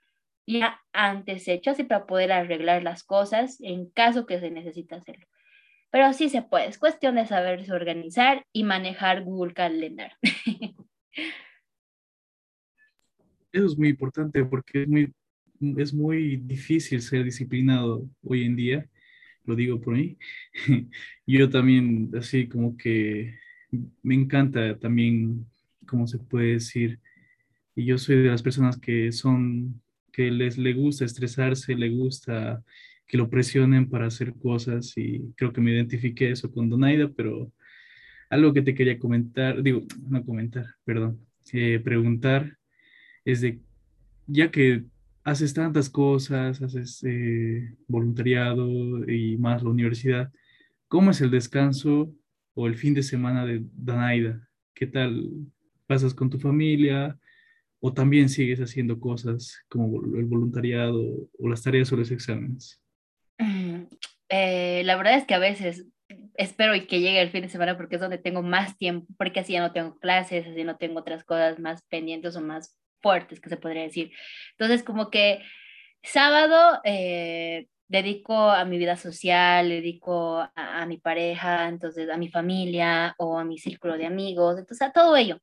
ya 0.46 0.78
antes 0.92 1.48
hecho, 1.48 1.70
así 1.70 1.85
para 1.85 2.04
poder 2.04 2.31
arreglar 2.31 2.83
las 2.83 3.04
cosas 3.04 3.59
en 3.62 3.88
caso 3.88 4.26
que 4.26 4.38
se 4.38 4.50
necesite 4.50 4.96
hacerlo. 4.96 5.26
Pero 5.90 6.12
sí 6.12 6.28
se 6.28 6.42
puede, 6.42 6.66
es 6.66 6.76
cuestión 6.76 7.14
de 7.14 7.24
saberse 7.24 7.72
organizar 7.72 8.44
y 8.52 8.64
manejar 8.64 9.24
Google 9.24 9.54
Calendar. 9.54 10.12
Eso 13.50 13.64
es 13.64 13.78
muy 13.78 13.88
importante 13.88 14.44
porque 14.44 14.83
es 14.83 14.88
muy, 14.88 15.14
es 15.78 15.94
muy 15.94 16.37
difícil 16.37 17.00
ser 17.00 17.24
disciplinado 17.24 18.07
hoy 18.22 18.44
en 18.44 18.57
día 18.57 18.87
lo 19.49 19.57
digo 19.57 19.81
por 19.81 19.95
mí. 19.95 20.17
Yo 21.27 21.49
también, 21.51 22.11
así 22.17 22.49
como 22.49 22.77
que 22.77 23.35
me 24.03 24.15
encanta 24.15 24.79
también, 24.79 25.47
como 25.87 26.07
se 26.07 26.19
puede 26.19 26.53
decir, 26.55 27.01
y 27.75 27.85
yo 27.85 27.99
soy 27.99 28.17
de 28.17 28.29
las 28.29 28.43
personas 28.43 28.79
que 28.79 29.13
son, 29.13 29.81
que 30.13 30.31
les 30.31 30.59
le 30.59 30.73
gusta 30.73 31.05
estresarse, 31.05 31.75
le 31.75 31.91
gusta 31.91 32.63
que 33.07 33.17
lo 33.17 33.31
presionen 33.31 33.89
para 33.89 34.07
hacer 34.07 34.35
cosas 34.35 34.93
y 34.97 35.33
creo 35.37 35.53
que 35.53 35.61
me 35.61 35.73
identifiqué 35.73 36.31
eso 36.31 36.51
con 36.51 36.69
Donaida, 36.69 37.11
pero 37.15 37.53
algo 38.31 38.53
que 38.53 38.63
te 38.63 38.75
quería 38.75 38.99
comentar, 38.99 39.63
digo, 39.63 39.85
no 40.09 40.25
comentar, 40.25 40.67
perdón, 40.85 41.21
eh, 41.53 41.81
preguntar 41.83 42.59
es 43.25 43.41
de, 43.43 43.61
ya 44.27 44.51
que 44.51 44.85
haces 45.29 45.53
tantas 45.53 45.91
cosas, 45.91 46.62
haces 46.62 47.05
eh, 47.05 47.75
voluntariado 47.87 48.67
y 49.07 49.37
más 49.37 49.62
la 49.62 49.69
universidad. 49.69 50.33
¿Cómo 50.88 51.11
es 51.11 51.21
el 51.21 51.31
descanso 51.31 52.11
o 52.55 52.67
el 52.67 52.77
fin 52.77 52.95
de 52.95 53.03
semana 53.03 53.45
de 53.45 53.62
Danaida? 53.75 54.41
¿Qué 54.75 54.87
tal 54.87 55.29
pasas 55.87 56.14
con 56.14 56.31
tu 56.31 56.38
familia? 56.38 57.19
¿O 57.79 57.93
también 57.93 58.31
sigues 58.31 58.59
haciendo 58.61 58.99
cosas 58.99 59.59
como 59.69 60.03
el 60.17 60.25
voluntariado 60.25 60.99
o 61.38 61.49
las 61.49 61.62
tareas 61.62 61.93
o 61.93 61.97
los 61.97 62.11
exámenes? 62.11 62.81
Mm, 63.38 63.83
eh, 64.31 64.83
la 64.85 64.97
verdad 64.97 65.19
es 65.19 65.27
que 65.27 65.35
a 65.35 65.38
veces 65.38 65.87
espero 66.35 66.73
que 66.88 67.01
llegue 67.01 67.21
el 67.21 67.31
fin 67.31 67.43
de 67.43 67.51
semana 67.51 67.77
porque 67.77 67.97
es 67.97 68.01
donde 68.01 68.17
tengo 68.17 68.43
más 68.43 68.79
tiempo, 68.79 69.07
porque 69.19 69.41
así 69.41 69.53
ya 69.53 69.61
no 69.61 69.73
tengo 69.73 69.99
clases, 69.99 70.47
así 70.47 70.64
no 70.64 70.79
tengo 70.79 71.01
otras 71.01 71.23
cosas 71.23 71.59
más 71.59 71.83
pendientes 71.83 72.35
o 72.35 72.41
más 72.41 72.79
fuertes, 73.03 73.41
que 73.41 73.49
se 73.49 73.57
podría 73.57 73.83
decir. 73.83 74.13
Entonces, 74.53 74.83
como 74.83 75.11
que 75.11 75.43
sábado 76.03 76.81
eh, 76.85 77.69
dedico 77.89 78.51
a 78.51 78.65
mi 78.65 78.79
vida 78.79 78.97
social, 78.97 79.69
dedico 79.69 80.39
a, 80.41 80.53
a, 80.55 80.87
mi 80.87 80.99
pareja, 80.99 81.69
entonces 81.69 82.11
a 82.11 82.17
mi 82.17 82.29
familia 82.29 83.15
o 83.19 83.39
a 83.39 83.45
mi 83.45 83.59
círculo 83.59 83.97
de 83.99 84.07
amigos, 84.07 84.59
entonces 84.59 84.87
a 84.89 84.93
todo 84.93 85.17
ello. 85.17 85.39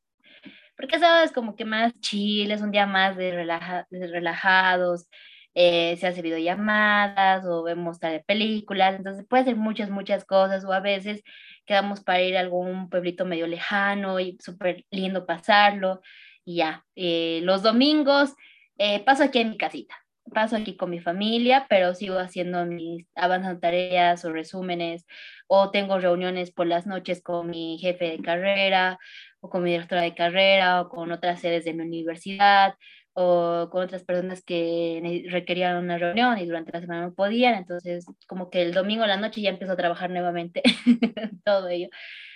Porque 0.78 1.00
sábado 1.00 1.24
es 1.24 1.32
como 1.32 1.56
que 1.56 1.66
más 1.66 1.94
chill, 2.02 2.52
es 2.52 2.62
un 2.62 2.72
día 2.72 2.86
más 2.86 3.16
de, 3.18 3.32
relaja, 3.32 3.88
de 3.90 4.08
relajados, 4.08 5.08
eh, 5.54 5.96
se 5.98 6.08
hace 6.08 6.22
videollamadas 6.22 7.46
o 7.46 7.64
vemos 7.64 8.00
tal 8.00 8.22
películas, 8.28 8.96
entonces 8.96 9.26
puede 9.28 9.46
ser 9.46 9.56
muchas, 9.56 9.90
muchas 9.90 10.26
cosas 10.26 10.66
o 10.66 10.74
a 10.74 10.82
veces 10.82 11.24
quedamos 11.66 12.04
para 12.04 12.22
ir 12.22 12.36
a 12.38 12.42
algún 12.42 12.90
pueblito 12.90 13.26
medio 13.26 13.48
lejano 13.48 14.20
y 14.20 14.38
súper 14.42 14.86
lindo 14.92 15.26
pasarlo 15.26 16.02
y 16.46 16.58
ya. 16.58 16.86
Eh, 16.96 17.42
los 17.44 17.64
domingos 17.64 18.34
eh, 18.78 19.04
paso 19.04 19.24
aquí 19.24 19.40
en 19.40 19.52
mi 19.52 19.58
casita, 19.58 19.96
paso 20.34 20.56
aquí 20.56 20.78
con 20.78 20.90
mi 20.90 21.00
familia, 21.00 21.66
pero 21.70 21.94
sigo 21.96 22.20
haciendo 22.20 22.66
mis 22.66 23.06
avanzando 23.16 23.60
tareas 23.60 24.24
o 24.26 24.32
resúmenes 24.32 25.06
o 25.48 25.72
tengo 25.72 26.00
reuniones 26.00 26.52
por 26.52 26.68
las 26.68 26.88
noches 26.88 27.22
con 27.22 27.50
mi 27.50 27.78
jefe 27.80 28.06
de 28.12 28.22
carrera 28.22 29.00
o 29.40 29.50
con 29.50 29.64
mi 29.64 29.72
directora 29.72 30.02
de 30.02 30.16
carrera 30.16 30.82
o 30.82 30.90
con 30.90 31.12
otras 31.12 31.42
sedes 31.42 31.66
de 31.66 31.74
mi 31.74 31.84
universidad 31.84 32.76
o 33.14 33.70
con 33.72 33.84
otras 33.84 34.04
personas 34.04 34.44
que 34.44 35.26
requerían 35.30 35.78
una 35.78 35.98
reunión 35.98 36.38
y 36.38 36.46
durante 36.46 36.74
la 36.74 36.82
semana 36.82 37.02
no 37.08 37.14
podían, 37.14 37.56
entonces 37.56 38.06
como 38.28 38.50
que 38.50 38.62
el 38.62 38.74
domingo 38.74 39.04
a 39.06 39.08
la 39.08 39.16
noche 39.18 39.42
ya 39.42 39.52
empiezo 39.52 39.74
a 39.74 39.78
trabajar 39.78 40.10
nuevamente, 40.10 40.62
todo 41.46 41.70
ello. 41.70 41.88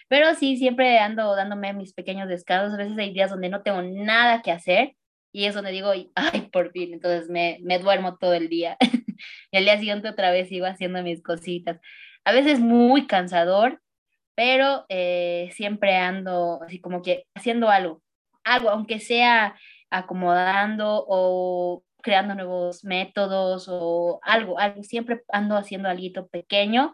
Pero 0.10 0.34
sí, 0.36 0.58
siempre 0.58 0.98
ando 1.00 1.36
dándome 1.36 1.72
mis 1.74 1.94
pequeños 1.94 2.28
descansos, 2.28 2.74
a 2.74 2.78
veces 2.84 2.98
hay 2.98 3.14
días 3.14 3.30
donde 3.30 3.48
no 3.50 3.62
tengo 3.62 3.82
nada 3.84 4.42
que 4.42 4.52
hacer 4.52 4.96
y 5.32 5.46
es 5.46 5.54
donde 5.54 5.72
digo, 5.72 5.92
ay, 6.16 6.42
por 6.52 6.72
fin, 6.72 6.94
entonces 6.94 7.30
me, 7.30 7.60
me 7.62 7.78
duermo 7.80 8.18
todo 8.18 8.34
el 8.34 8.50
día 8.50 8.76
y 9.52 9.58
al 9.58 9.64
día 9.66 9.78
siguiente 9.78 10.10
otra 10.10 10.32
vez 10.32 10.50
sigo 10.50 10.66
haciendo 10.66 11.04
mis 11.04 11.22
cositas. 11.22 11.80
A 12.26 12.32
veces 12.32 12.60
muy 12.60 13.06
cansador, 13.06 13.82
pero 14.36 14.86
eh, 14.90 15.52
siempre 15.54 15.96
ando 15.96 16.60
así 16.64 16.82
como 16.82 17.04
que 17.04 17.26
haciendo 17.36 17.70
algo, 17.70 18.02
algo, 18.44 18.70
aunque 18.72 19.00
sea 19.00 19.56
acomodando 19.92 21.06
o 21.08 21.84
creando 22.02 22.34
nuevos 22.34 22.84
métodos 22.84 23.68
o 23.70 24.20
algo, 24.24 24.58
algo, 24.58 24.84
siempre 24.84 25.22
ando 25.30 25.56
haciendo 25.56 25.90
algo 25.90 26.28
pequeño 26.30 26.94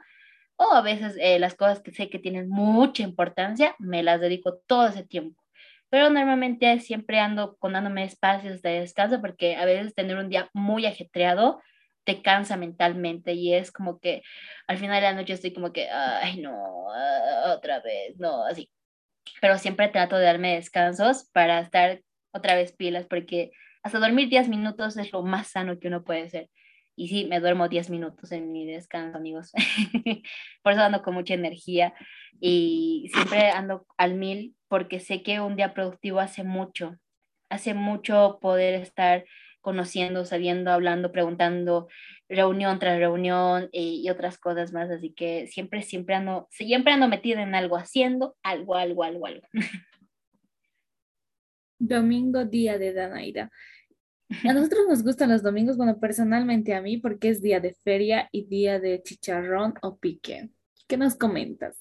o 0.57 0.73
a 0.73 0.81
veces 0.81 1.15
eh, 1.19 1.39
las 1.39 1.55
cosas 1.55 1.81
que 1.81 1.91
sé 1.91 2.09
que 2.09 2.19
tienen 2.19 2.49
mucha 2.49 3.03
importancia, 3.03 3.75
me 3.79 4.03
las 4.03 4.21
dedico 4.21 4.57
todo 4.67 4.87
ese 4.87 5.03
tiempo. 5.03 5.41
Pero 5.89 6.09
normalmente 6.09 6.79
siempre 6.79 7.19
ando 7.19 7.57
dándome 7.61 8.03
espacios 8.03 8.61
de 8.61 8.81
descanso 8.81 9.21
porque 9.21 9.55
a 9.55 9.65
veces 9.65 9.93
tener 9.95 10.17
un 10.17 10.29
día 10.29 10.49
muy 10.53 10.85
ajetreado 10.85 11.61
te 12.05 12.21
cansa 12.21 12.57
mentalmente 12.57 13.33
y 13.33 13.53
es 13.53 13.71
como 13.71 13.99
que 13.99 14.21
al 14.67 14.77
final 14.77 15.01
de 15.01 15.07
la 15.07 15.13
noche 15.13 15.33
estoy 15.33 15.53
como 15.53 15.73
que, 15.73 15.89
ay, 15.89 16.39
no, 16.41 16.91
ah, 16.91 17.53
otra 17.57 17.79
vez, 17.81 18.17
no, 18.17 18.43
así. 18.45 18.69
Pero 19.41 19.57
siempre 19.57 19.89
trato 19.89 20.17
de 20.17 20.25
darme 20.25 20.55
descansos 20.55 21.29
para 21.33 21.59
estar 21.61 22.01
otra 22.31 22.55
vez 22.55 22.73
pilas, 22.73 23.07
porque 23.07 23.51
hasta 23.83 23.99
dormir 23.99 24.29
10 24.29 24.49
minutos 24.49 24.97
es 24.97 25.11
lo 25.11 25.23
más 25.23 25.47
sano 25.49 25.79
que 25.79 25.87
uno 25.87 26.03
puede 26.03 26.23
hacer. 26.23 26.49
Y 26.95 27.09
sí, 27.09 27.25
me 27.25 27.39
duermo 27.39 27.67
10 27.67 27.89
minutos 27.89 28.31
en 28.31 28.51
mi 28.51 28.65
descanso, 28.65 29.17
amigos. 29.17 29.51
Por 30.63 30.73
eso 30.73 30.81
ando 30.81 31.01
con 31.01 31.13
mucha 31.13 31.33
energía 31.33 31.93
y 32.39 33.09
siempre 33.13 33.49
ando 33.49 33.85
al 33.97 34.15
mil 34.15 34.55
porque 34.67 34.99
sé 34.99 35.21
que 35.21 35.39
un 35.39 35.55
día 35.55 35.73
productivo 35.73 36.19
hace 36.19 36.43
mucho. 36.43 36.97
Hace 37.49 37.73
mucho 37.73 38.39
poder 38.41 38.75
estar 38.75 39.25
conociendo, 39.61 40.25
sabiendo, 40.25 40.71
hablando, 40.71 41.11
preguntando, 41.11 41.87
reunión 42.29 42.79
tras 42.79 42.99
reunión 42.99 43.69
y, 43.71 44.01
y, 44.05 44.09
otras 44.09 44.37
cosas 44.37 44.71
más. 44.73 44.89
Así 44.89 45.11
que 45.11 45.47
siempre, 45.47 45.81
siempre 45.81 46.15
ando, 46.15 46.47
siempre 46.51 46.93
ando 46.93 47.07
metida 47.07 47.41
en 47.41 47.55
algo, 47.55 47.75
haciendo 47.75 48.35
algo, 48.43 48.75
algo, 48.75 49.03
algo, 49.03 49.27
algo. 49.27 49.47
Domingo, 51.79 52.45
día 52.45 52.77
de 52.77 52.93
Danaida. 52.93 53.51
A 54.29 54.29
nosotros 54.53 54.81
nos 54.87 55.03
gustan 55.03 55.29
los 55.29 55.43
domingos, 55.43 55.77
bueno, 55.77 55.99
personalmente 55.99 56.73
a 56.73 56.81
mí, 56.81 56.97
porque 56.97 57.29
es 57.29 57.41
día 57.41 57.59
de 57.59 57.73
feria 57.73 58.29
y 58.31 58.45
día 58.45 58.79
de 58.79 59.01
chicharrón 59.03 59.75
o 59.81 59.97
pique. 59.97 60.49
¿Qué 60.87 60.97
nos 60.97 61.15
comentas? 61.15 61.77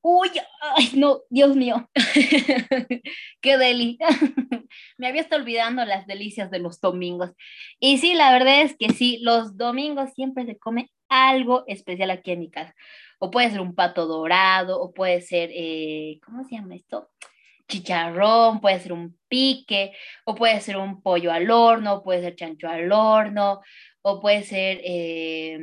Uy, 0.00 0.30
ay, 0.60 0.92
no, 0.94 1.22
Dios 1.28 1.56
mío. 1.56 1.88
Qué 3.40 3.58
deli. 3.58 3.98
Me 4.98 5.08
había 5.08 5.22
estado 5.22 5.42
olvidando 5.42 5.84
las 5.84 6.06
delicias 6.06 6.50
de 6.50 6.60
los 6.60 6.80
domingos. 6.80 7.32
Y 7.80 7.98
sí, 7.98 8.14
la 8.14 8.32
verdad 8.32 8.62
es 8.62 8.76
que 8.76 8.90
sí, 8.90 9.18
los 9.22 9.56
domingos 9.56 10.12
siempre 10.14 10.46
se 10.46 10.56
come 10.56 10.90
algo 11.08 11.64
especial 11.66 12.10
aquí 12.10 12.30
en 12.32 12.40
mi 12.40 12.50
casa. 12.50 12.74
O 13.18 13.30
puede 13.30 13.50
ser 13.50 13.60
un 13.60 13.74
pato 13.74 14.06
dorado, 14.06 14.80
o 14.80 14.92
puede 14.92 15.20
ser, 15.20 15.50
eh, 15.52 16.20
¿cómo 16.24 16.44
se 16.44 16.54
llama 16.56 16.76
esto? 16.76 17.10
Chicharrón, 17.68 18.60
puede 18.60 18.80
ser 18.80 18.92
un 18.92 19.18
pique, 19.28 19.92
o 20.24 20.34
puede 20.34 20.60
ser 20.60 20.76
un 20.78 21.02
pollo 21.02 21.30
al 21.30 21.50
horno, 21.50 22.02
puede 22.02 22.22
ser 22.22 22.34
chancho 22.34 22.68
al 22.68 22.90
horno, 22.90 23.60
o 24.02 24.20
puede 24.20 24.42
ser 24.42 24.80
eh, 24.82 25.58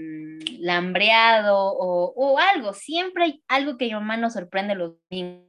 lambreado 0.60 1.58
o, 1.58 2.14
o, 2.16 2.40
algo. 2.40 2.74
Siempre 2.74 3.24
hay 3.26 3.44
algo 3.48 3.78
que 3.78 3.86
mi 3.86 3.94
mamá 3.94 4.18
nos 4.18 4.34
sorprende 4.34 4.76
los 4.76 4.94
domingos. 5.10 5.46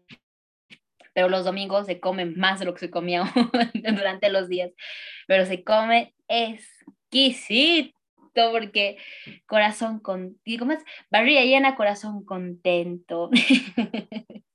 Pero 1.15 1.29
los 1.31 1.45
domingos 1.45 1.87
se 1.87 1.99
come 2.01 2.27
más 2.27 2.61
de 2.61 2.67
lo 2.67 2.75
que 2.75 2.81
se 2.81 2.91
comía 2.91 3.25
durante 3.75 4.31
los 4.31 4.49
días. 4.49 4.71
Pero 5.27 5.47
se 5.47 5.65
come 5.65 6.15
exquisito 6.29 7.95
porque 8.53 8.99
corazón 9.47 9.99
con, 10.01 10.39
¿cómo 10.59 10.73
es? 10.73 10.85
Barriga 11.11 11.43
llena, 11.43 11.75
corazón 11.75 12.25
contento. 12.25 13.31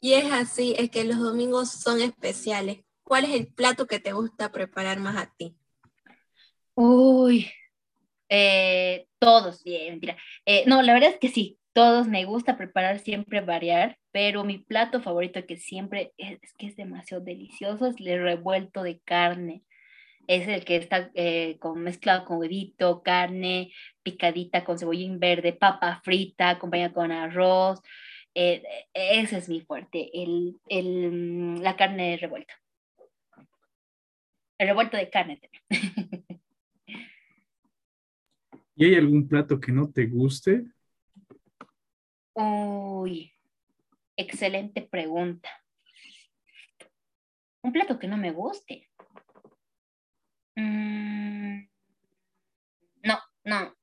Y 0.00 0.14
es 0.14 0.30
así, 0.32 0.74
es 0.78 0.90
que 0.90 1.04
los 1.04 1.18
domingos 1.18 1.70
son 1.70 2.00
especiales. 2.00 2.78
¿Cuál 3.02 3.24
es 3.24 3.30
el 3.30 3.48
plato 3.48 3.86
que 3.86 4.00
te 4.00 4.12
gusta 4.12 4.52
preparar 4.52 5.00
más 5.00 5.16
a 5.16 5.32
ti? 5.36 5.56
Uy, 6.74 7.50
eh, 8.28 9.06
todos, 9.18 9.64
bien, 9.64 9.94
mentira. 9.94 10.16
Eh, 10.44 10.64
no, 10.66 10.82
la 10.82 10.92
verdad 10.92 11.10
es 11.10 11.18
que 11.18 11.28
sí, 11.28 11.58
todos 11.72 12.06
me 12.06 12.24
gusta 12.24 12.56
preparar, 12.56 12.98
siempre 12.98 13.40
variar, 13.40 13.98
pero 14.12 14.44
mi 14.44 14.58
plato 14.58 15.00
favorito 15.00 15.44
que 15.46 15.56
siempre 15.56 16.12
es, 16.16 16.38
es 16.42 16.52
que 16.54 16.66
es 16.66 16.76
demasiado 16.76 17.22
delicioso 17.22 17.86
es 17.86 17.96
el 17.98 18.22
revuelto 18.22 18.82
de 18.82 19.00
carne. 19.00 19.62
Es 20.26 20.46
el 20.46 20.64
que 20.64 20.76
está 20.76 21.10
eh, 21.14 21.56
con, 21.60 21.80
mezclado 21.82 22.24
con 22.26 22.38
huevito, 22.38 23.02
carne 23.02 23.72
picadita 24.02 24.64
con 24.64 24.78
cebollín 24.78 25.18
verde, 25.18 25.52
papa 25.54 26.00
frita, 26.04 26.50
acompañada 26.50 26.92
con 26.92 27.12
arroz, 27.12 27.80
eh, 28.34 28.62
ese 28.94 29.38
es 29.38 29.48
mi 29.48 29.60
fuerte, 29.60 30.10
el, 30.12 30.60
el, 30.68 31.10
mm, 31.10 31.60
la 31.60 31.76
carne 31.76 32.16
revuelta. 32.16 32.54
El 34.58 34.68
revuelto 34.68 34.96
de 34.96 35.10
carne 35.10 35.40
¿Y 38.74 38.84
hay 38.84 38.94
algún 38.94 39.26
plato 39.26 39.58
que 39.58 39.72
no 39.72 39.90
te 39.90 40.06
guste? 40.06 40.64
Uy, 42.34 43.32
excelente 44.16 44.82
pregunta. 44.82 45.48
Un 47.62 47.72
plato 47.72 47.98
que 47.98 48.06
no 48.06 48.16
me 48.16 48.30
guste. 48.30 48.88
Mm, 50.54 51.66
no, 53.02 53.18
no. 53.44 53.76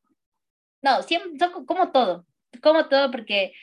No, 0.82 1.04
siempre, 1.04 1.46
como 1.66 1.92
todo. 1.92 2.26
Como 2.62 2.88
todo 2.88 3.12
porque 3.12 3.54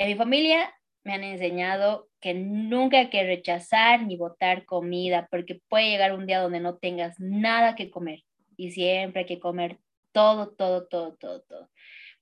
en 0.00 0.08
mi 0.08 0.14
familia 0.14 0.72
me 1.04 1.12
han 1.12 1.24
enseñado 1.24 2.08
que 2.22 2.32
nunca 2.32 2.98
hay 2.98 3.10
que 3.10 3.22
rechazar 3.22 4.02
ni 4.02 4.16
botar 4.16 4.64
comida, 4.64 5.28
porque 5.30 5.60
puede 5.68 5.90
llegar 5.90 6.14
un 6.14 6.26
día 6.26 6.40
donde 6.40 6.58
no 6.58 6.78
tengas 6.78 7.20
nada 7.20 7.74
que 7.74 7.90
comer 7.90 8.20
y 8.56 8.70
siempre 8.70 9.20
hay 9.20 9.26
que 9.26 9.38
comer 9.38 9.78
todo, 10.12 10.52
todo, 10.52 10.86
todo, 10.86 11.16
todo, 11.16 11.42
todo. 11.42 11.70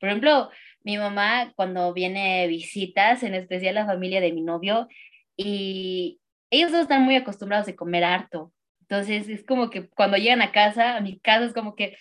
Por 0.01 0.09
ejemplo, 0.09 0.51
mi 0.83 0.99
mamá 0.99 1.53
cuando 1.55 1.93
viene 1.95 2.49
visitas, 2.49 3.23
en 3.23 3.35
especial 3.35 3.77
la 3.77 3.87
familia 3.87 4.21
de 4.21 4.33
mi 4.33 4.43
novio, 4.43 4.89
y 5.37 6.19
ellos 6.51 6.73
no 6.73 6.81
están 6.81 7.05
muy 7.05 7.15
acostumbrados 7.15 7.69
a 7.69 7.77
comer 7.77 8.03
harto. 8.03 8.53
Entonces 8.81 9.29
es 9.29 9.45
como 9.45 9.71
que 9.71 9.89
cuando 9.89 10.17
llegan 10.17 10.43
a 10.43 10.51
casa, 10.51 10.97
a 10.97 11.01
mi 11.01 11.21
casa 11.21 11.45
es 11.45 11.53
como 11.53 11.77
que, 11.77 11.97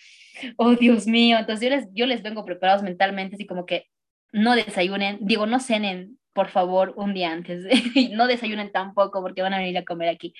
oh 0.56 0.74
Dios 0.74 1.06
mío, 1.06 1.38
entonces 1.38 1.68
yo 1.68 1.76
les, 1.76 1.88
yo 1.92 2.06
les 2.06 2.22
vengo 2.22 2.44
preparados 2.44 2.82
mentalmente, 2.82 3.36
así 3.36 3.46
como 3.46 3.64
que 3.64 3.86
no 4.32 4.54
desayunen, 4.54 5.18
digo, 5.20 5.46
no 5.46 5.60
cenen, 5.60 6.18
por 6.32 6.48
favor, 6.48 6.94
un 6.96 7.14
día 7.14 7.32
antes, 7.32 7.64
no 8.12 8.26
desayunen 8.26 8.72
tampoco 8.72 9.22
porque 9.22 9.42
van 9.42 9.54
a 9.54 9.58
venir 9.58 9.78
a 9.78 9.84
comer 9.84 10.08
aquí. 10.08 10.34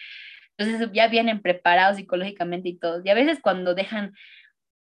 Entonces 0.57 0.91
ya 0.93 1.09
vienen 1.09 1.41
preparados 1.41 1.97
psicológicamente 1.97 2.69
y 2.69 2.79
todo. 2.79 3.01
Y 3.05 3.11
a 3.11 3.15
veces 3.15 3.39
cuando 3.41 3.75
dejan 3.75 4.13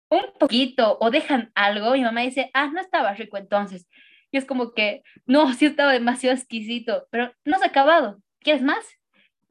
un 0.08 0.24
poquito 0.38 0.98
o 1.00 1.10
dejan 1.10 1.52
algo, 1.54 1.92
mi 1.92 2.02
mamá 2.02 2.22
dice, 2.22 2.50
ah, 2.54 2.70
no 2.72 2.80
estaba 2.80 3.14
rico 3.14 3.36
entonces. 3.36 3.86
Y 4.30 4.38
es 4.38 4.44
como 4.46 4.72
que, 4.72 5.02
no, 5.26 5.52
sí 5.54 5.66
estaba 5.66 5.92
demasiado 5.92 6.34
exquisito, 6.36 7.06
pero 7.10 7.32
no 7.44 7.58
se 7.58 7.64
ha 7.64 7.68
acabado. 7.68 8.18
¿Quieres 8.40 8.62
más? 8.62 8.84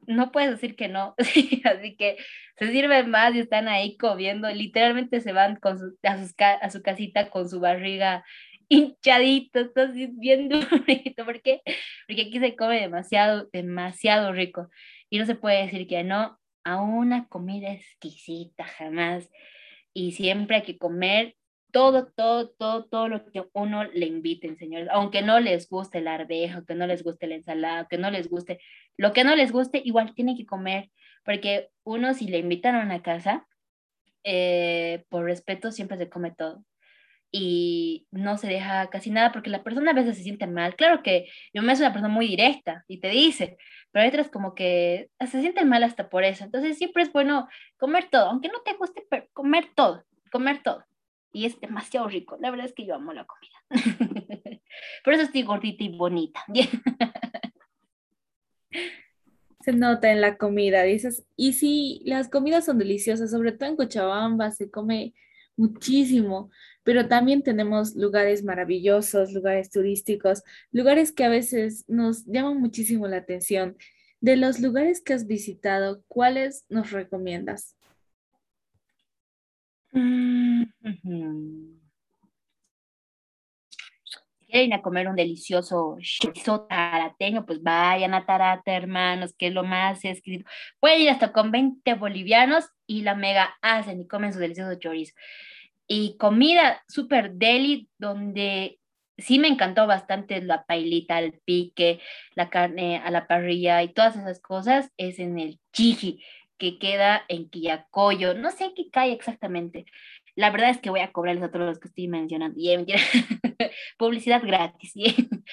no 0.06 0.32
puedes 0.32 0.50
decir 0.50 0.76
que 0.76 0.88
no. 0.88 1.14
Así 1.64 1.96
que 1.96 2.16
se 2.58 2.70
sirven 2.70 3.10
más 3.10 3.34
y 3.34 3.40
están 3.40 3.68
ahí 3.68 3.96
comiendo. 3.96 4.48
Literalmente 4.50 5.20
se 5.20 5.32
van 5.32 5.56
con 5.56 5.78
a, 6.04 6.52
a 6.52 6.70
su 6.70 6.82
casita 6.82 7.30
con 7.30 7.48
su 7.48 7.60
barriga 7.60 8.24
hinchadito, 8.68 9.70
así 9.76 10.08
bien 10.12 10.48
durito. 10.48 11.24
¿Por 11.24 11.42
qué? 11.42 11.62
Porque 12.06 12.22
aquí 12.22 12.38
se 12.38 12.56
come 12.56 12.80
demasiado, 12.80 13.48
demasiado 13.52 14.32
rico. 14.32 14.68
Y 15.10 15.18
no 15.18 15.26
se 15.26 15.34
puede 15.34 15.62
decir 15.62 15.86
que 15.86 16.04
no 16.04 16.38
a 16.64 16.80
una 16.82 17.28
comida 17.28 17.72
exquisita, 17.72 18.64
jamás. 18.64 19.30
Y 19.92 20.12
siempre 20.12 20.56
hay 20.56 20.62
que 20.62 20.78
comer 20.78 21.36
todo, 21.72 22.06
todo, 22.14 22.50
todo, 22.50 22.86
todo 22.86 23.08
lo 23.08 23.24
que 23.26 23.44
uno 23.52 23.84
le 23.84 24.06
inviten, 24.06 24.56
señores. 24.56 24.88
Aunque 24.90 25.22
no 25.22 25.40
les 25.40 25.68
guste 25.68 25.98
el 25.98 26.08
arvejo, 26.08 26.64
que 26.64 26.74
no 26.74 26.86
les 26.86 27.02
guste 27.02 27.26
la 27.26 27.36
ensalada, 27.36 27.86
que 27.88 27.98
no 27.98 28.10
les 28.10 28.28
guste, 28.28 28.58
lo 28.96 29.12
que 29.12 29.24
no 29.24 29.36
les 29.36 29.52
guste, 29.52 29.82
igual 29.84 30.14
tienen 30.14 30.36
que 30.36 30.46
comer. 30.46 30.90
Porque 31.24 31.68
uno, 31.84 32.14
si 32.14 32.28
le 32.28 32.38
invitan 32.38 32.76
a 32.76 32.82
una 32.82 33.02
casa, 33.02 33.46
eh, 34.24 35.04
por 35.08 35.24
respeto, 35.24 35.70
siempre 35.70 35.98
se 35.98 36.08
come 36.08 36.32
todo 36.32 36.64
y 37.30 38.06
no 38.10 38.38
se 38.38 38.48
deja 38.48 38.88
casi 38.88 39.10
nada 39.10 39.32
porque 39.32 39.50
la 39.50 39.62
persona 39.62 39.90
a 39.90 39.94
veces 39.94 40.16
se 40.16 40.22
siente 40.22 40.46
mal. 40.46 40.76
Claro 40.76 41.02
que 41.02 41.28
yo 41.52 41.62
me 41.62 41.72
es 41.72 41.80
una 41.80 41.92
persona 41.92 42.12
muy 42.12 42.26
directa 42.26 42.84
y 42.88 43.00
te 43.00 43.08
dice, 43.08 43.58
pero 43.92 44.08
otras 44.08 44.28
como 44.28 44.54
que 44.54 45.10
se 45.20 45.40
sienten 45.40 45.68
mal 45.68 45.82
hasta 45.82 46.08
por 46.08 46.24
eso. 46.24 46.44
Entonces 46.44 46.78
siempre 46.78 47.02
es 47.02 47.12
bueno 47.12 47.48
comer 47.76 48.08
todo, 48.10 48.30
aunque 48.30 48.48
no 48.48 48.60
te 48.62 48.74
guste, 48.74 49.04
pero 49.10 49.26
comer 49.32 49.68
todo, 49.74 50.04
comer 50.30 50.62
todo. 50.62 50.84
Y 51.32 51.46
es 51.46 51.60
demasiado 51.60 52.08
rico. 52.08 52.38
La 52.40 52.50
verdad 52.50 52.66
es 52.66 52.72
que 52.72 52.86
yo 52.86 52.94
amo 52.94 53.12
la 53.12 53.26
comida. 53.26 53.52
por 55.04 55.12
eso 55.12 55.24
estoy 55.24 55.42
gordita 55.42 55.84
y 55.84 55.96
bonita. 55.96 56.44
se 59.66 59.72
nota 59.72 60.12
en 60.12 60.20
la 60.20 60.36
comida, 60.36 60.84
dices, 60.84 61.26
y 61.34 61.54
si 61.54 62.00
las 62.04 62.28
comidas 62.28 62.64
son 62.64 62.78
deliciosas, 62.78 63.32
sobre 63.32 63.50
todo 63.50 63.68
en 63.68 63.74
Cochabamba 63.74 64.52
se 64.52 64.70
come 64.70 65.12
muchísimo, 65.56 66.52
pero 66.86 67.08
también 67.08 67.42
tenemos 67.42 67.96
lugares 67.96 68.44
maravillosos, 68.44 69.32
lugares 69.32 69.70
turísticos, 69.70 70.44
lugares 70.70 71.10
que 71.10 71.24
a 71.24 71.28
veces 71.28 71.84
nos 71.88 72.24
llaman 72.26 72.60
muchísimo 72.60 73.08
la 73.08 73.16
atención. 73.16 73.76
De 74.20 74.36
los 74.36 74.60
lugares 74.60 75.02
que 75.02 75.12
has 75.12 75.26
visitado, 75.26 76.04
¿cuáles 76.06 76.64
nos 76.68 76.92
recomiendas? 76.92 77.76
Mm, 79.90 80.62
si 84.04 84.46
quieren 84.46 84.72
a 84.72 84.80
comer 84.80 85.08
un 85.08 85.16
delicioso 85.16 85.96
chorizo 86.00 86.66
tarateño, 86.68 87.46
pues 87.46 87.64
vayan 87.64 88.14
a 88.14 88.24
Tarata, 88.24 88.76
hermanos, 88.76 89.34
que 89.36 89.48
es 89.48 89.52
lo 89.52 89.64
más 89.64 90.04
escrito. 90.04 90.48
Pueden 90.78 91.00
ir 91.00 91.10
hasta 91.10 91.32
con 91.32 91.50
20 91.50 91.94
bolivianos 91.94 92.66
y 92.86 93.02
la 93.02 93.16
mega 93.16 93.56
hacen 93.60 94.02
y 94.02 94.06
comen 94.06 94.32
su 94.32 94.38
delicioso 94.38 94.78
chorizo 94.78 95.14
y 95.88 96.16
comida 96.16 96.82
súper 96.88 97.32
deli, 97.32 97.88
donde 97.98 98.78
sí 99.18 99.38
me 99.38 99.48
encantó 99.48 99.86
bastante 99.86 100.42
la 100.42 100.64
pailita 100.64 101.16
al 101.16 101.32
pique, 101.44 102.00
la 102.34 102.50
carne 102.50 102.98
a 102.98 103.10
la 103.10 103.26
parrilla 103.26 103.82
y 103.82 103.92
todas 103.92 104.16
esas 104.16 104.40
cosas, 104.40 104.90
es 104.96 105.18
en 105.18 105.38
el 105.38 105.58
Chiji, 105.72 106.22
que 106.58 106.78
queda 106.78 107.24
en 107.28 107.48
Quillacoyo. 107.48 108.34
No 108.34 108.50
sé 108.50 108.72
qué 108.74 108.90
calle 108.90 109.12
exactamente. 109.12 109.86
La 110.34 110.50
verdad 110.50 110.70
es 110.70 110.78
que 110.78 110.90
voy 110.90 111.00
a 111.00 111.12
cobrarles 111.12 111.44
a 111.44 111.50
todos 111.50 111.66
los 111.66 111.78
que 111.78 111.88
estoy 111.88 112.08
mencionando. 112.08 112.58
Publicidad 113.98 114.42
gratis. 114.42 114.94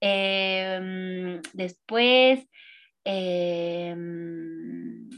Em, 0.00 1.42
después, 1.54 2.46
em, 3.02 5.08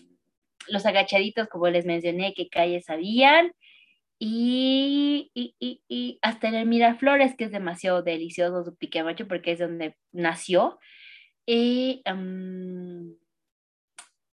los 0.68 0.86
agachaditos, 0.86 1.48
como 1.48 1.68
les 1.68 1.84
mencioné, 1.84 2.32
qué 2.34 2.48
calles 2.48 2.88
habían 2.88 3.52
y, 4.22 5.30
y, 5.32 5.82
y, 5.88 6.18
hasta 6.20 6.48
en 6.48 6.54
el 6.54 6.66
Miraflores, 6.66 7.34
que 7.36 7.44
es 7.44 7.50
demasiado 7.50 8.02
delicioso 8.02 8.62
su 8.62 8.76
piquemacho 8.76 9.26
porque 9.26 9.52
es 9.52 9.58
donde 9.58 9.96
nació. 10.12 10.78
Y 11.46 12.02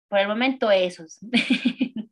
por 0.07 0.19
el 0.19 0.27
momento 0.27 0.69
esos. 0.69 1.17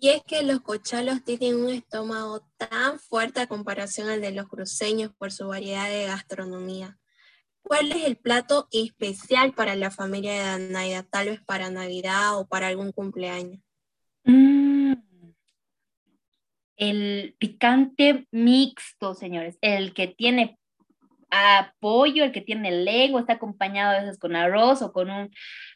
Y 0.00 0.10
es 0.10 0.22
que 0.24 0.42
los 0.42 0.60
cochalos 0.60 1.24
tienen 1.24 1.54
un 1.54 1.70
estómago 1.70 2.46
tan 2.58 2.98
fuerte 3.00 3.40
a 3.40 3.46
comparación 3.46 4.10
al 4.10 4.20
de 4.20 4.32
los 4.32 4.48
cruceños 4.48 5.14
por 5.16 5.32
su 5.32 5.48
variedad 5.48 5.88
de 5.88 6.04
gastronomía. 6.04 6.98
¿Cuál 7.62 7.90
es 7.90 8.04
el 8.04 8.16
plato 8.18 8.68
especial 8.70 9.54
para 9.54 9.76
la 9.76 9.90
familia 9.90 10.32
de 10.32 10.40
Danaida? 10.40 11.04
Tal 11.04 11.28
vez 11.28 11.40
para 11.40 11.70
Navidad 11.70 12.38
o 12.38 12.46
para 12.46 12.66
algún 12.66 12.92
cumpleaños. 12.92 13.62
Mm. 14.24 14.63
El 16.76 17.34
picante 17.38 18.26
mixto, 18.30 19.14
señores, 19.14 19.58
el 19.60 19.94
que 19.94 20.08
tiene 20.08 20.58
apoyo, 21.34 22.24
el 22.24 22.32
que 22.32 22.40
tiene 22.40 22.70
lengua, 22.70 23.20
está 23.20 23.34
acompañado 23.34 23.96
a 23.96 24.00
veces 24.00 24.18
con 24.18 24.36
arroz 24.36 24.82
o 24.82 24.92
con 24.92 25.10
un 25.10 25.30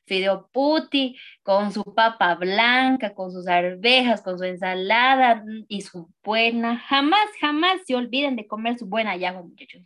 fideo 0.07 0.49
puti, 0.53 1.17
con 1.43 1.73
su 1.73 1.83
papa 1.83 2.35
blanca, 2.37 3.15
con 3.15 3.33
sus 3.33 3.49
arvejas, 3.49 4.23
con 4.23 4.39
su 4.39 4.45
ensalada 4.45 5.45
y 5.69 5.83
su 5.83 6.11
buena. 6.23 6.79
Jamás, 6.79 7.27
jamás 7.41 7.81
se 7.87 7.95
olviden 7.95 8.37
de 8.37 8.47
comer 8.47 8.79
su 8.79 8.87
buena 8.87 9.17
yajo, 9.17 9.45
muchachos. 9.45 9.83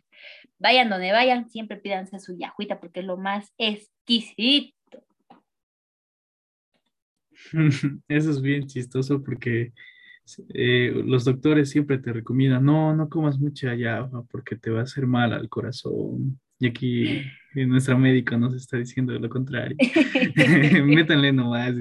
Vayan 0.59 0.89
donde 0.89 1.11
vayan, 1.11 1.49
siempre 1.49 1.77
pídanse 1.77 2.19
su 2.19 2.37
yajuita 2.37 2.79
porque 2.79 3.01
es 3.01 3.05
lo 3.05 3.17
más 3.17 3.51
exquisito. 3.57 4.73
Eso 8.07 8.29
es 8.29 8.41
bien 8.41 8.67
chistoso 8.67 9.21
porque 9.23 9.73
eh, 10.53 10.91
los 11.05 11.25
doctores 11.25 11.69
siempre 11.69 11.97
te 11.97 12.13
recomiendan, 12.13 12.65
no, 12.65 12.95
no 12.95 13.09
comas 13.09 13.39
mucha 13.39 13.71
allá 13.71 14.09
porque 14.29 14.55
te 14.55 14.69
va 14.69 14.81
a 14.81 14.83
hacer 14.83 15.05
mal 15.05 15.33
al 15.33 15.49
corazón. 15.49 16.39
Y 16.59 16.67
aquí 16.67 17.23
nuestra 17.53 17.97
médica 17.97 18.37
nos 18.37 18.55
está 18.55 18.77
diciendo 18.77 19.13
lo 19.13 19.29
contrario. 19.29 19.75
Métanle 20.85 21.33
nomás. 21.33 21.73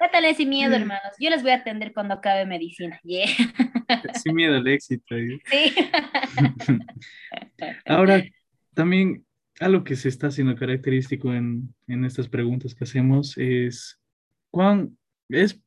Métanle 0.00 0.34
sin 0.34 0.48
miedo, 0.48 0.74
hermanos. 0.74 1.12
Yo 1.18 1.30
les 1.30 1.42
voy 1.42 1.50
a 1.50 1.56
atender 1.56 1.92
cuando 1.92 2.14
acabe 2.14 2.46
medicina. 2.46 3.00
Sin 4.22 4.34
miedo 4.34 4.56
al 4.56 4.66
éxito. 4.68 5.14
Ahora, 7.86 8.22
también 8.74 9.24
algo 9.60 9.82
que 9.82 9.96
se 9.96 10.08
está 10.08 10.28
haciendo 10.28 10.54
característico 10.56 11.32
en, 11.32 11.74
en 11.86 12.04
estas 12.04 12.28
preguntas 12.28 12.74
que 12.74 12.84
hacemos 12.84 13.36
es 13.36 13.98
¿Cuán, 14.50 14.96
es, 15.28 15.60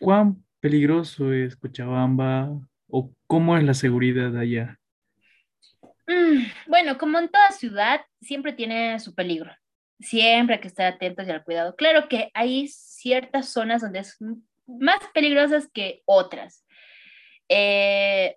¿Cuán 0.00 0.44
peligroso 0.60 1.32
es 1.32 1.56
Cochabamba 1.56 2.50
o 2.88 3.12
cómo 3.26 3.56
es 3.56 3.64
la 3.64 3.74
seguridad 3.74 4.36
allá? 4.36 4.78
Mm, 6.06 6.44
bueno, 6.66 6.98
como 6.98 7.18
en 7.18 7.28
toda 7.28 7.50
ciudad, 7.50 8.00
siempre 8.20 8.52
tiene 8.52 8.98
su 9.00 9.14
peligro. 9.14 9.52
Siempre 10.00 10.56
hay 10.56 10.60
que 10.60 10.68
estar 10.68 10.92
atentos 10.92 11.26
y 11.26 11.30
al 11.30 11.44
cuidado. 11.44 11.76
Claro 11.76 12.08
que 12.08 12.30
hay 12.34 12.68
ciertas 12.68 13.48
zonas 13.50 13.82
donde 13.82 14.00
es 14.00 14.16
más 14.66 15.00
peligrosas 15.12 15.68
que 15.72 16.02
otras. 16.06 16.64
Eh, 17.48 18.36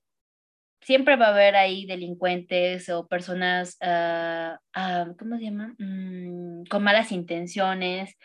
siempre 0.81 1.15
va 1.15 1.27
a 1.27 1.29
haber 1.29 1.55
ahí 1.55 1.85
delincuentes 1.85 2.89
o 2.89 3.07
personas, 3.07 3.77
ah, 3.81 4.57
¿cómo 5.17 5.37
se 5.37 5.43
llama? 5.43 5.75
Mm, 5.77 6.63
con 6.65 6.83
malas 6.83 7.11
intenciones 7.11 8.17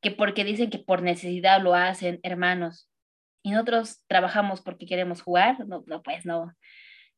que 0.00 0.10
porque 0.10 0.44
dicen 0.44 0.70
que 0.70 0.78
por 0.78 1.02
necesidad 1.02 1.62
lo 1.62 1.74
hacen, 1.74 2.20
hermanos, 2.22 2.90
y 3.44 3.50
nosotros 3.52 4.02
trabajamos 4.08 4.62
porque 4.62 4.86
queremos 4.86 5.22
jugar, 5.22 5.64
no, 5.68 5.84
no 5.86 6.02
pues 6.02 6.24
no. 6.24 6.52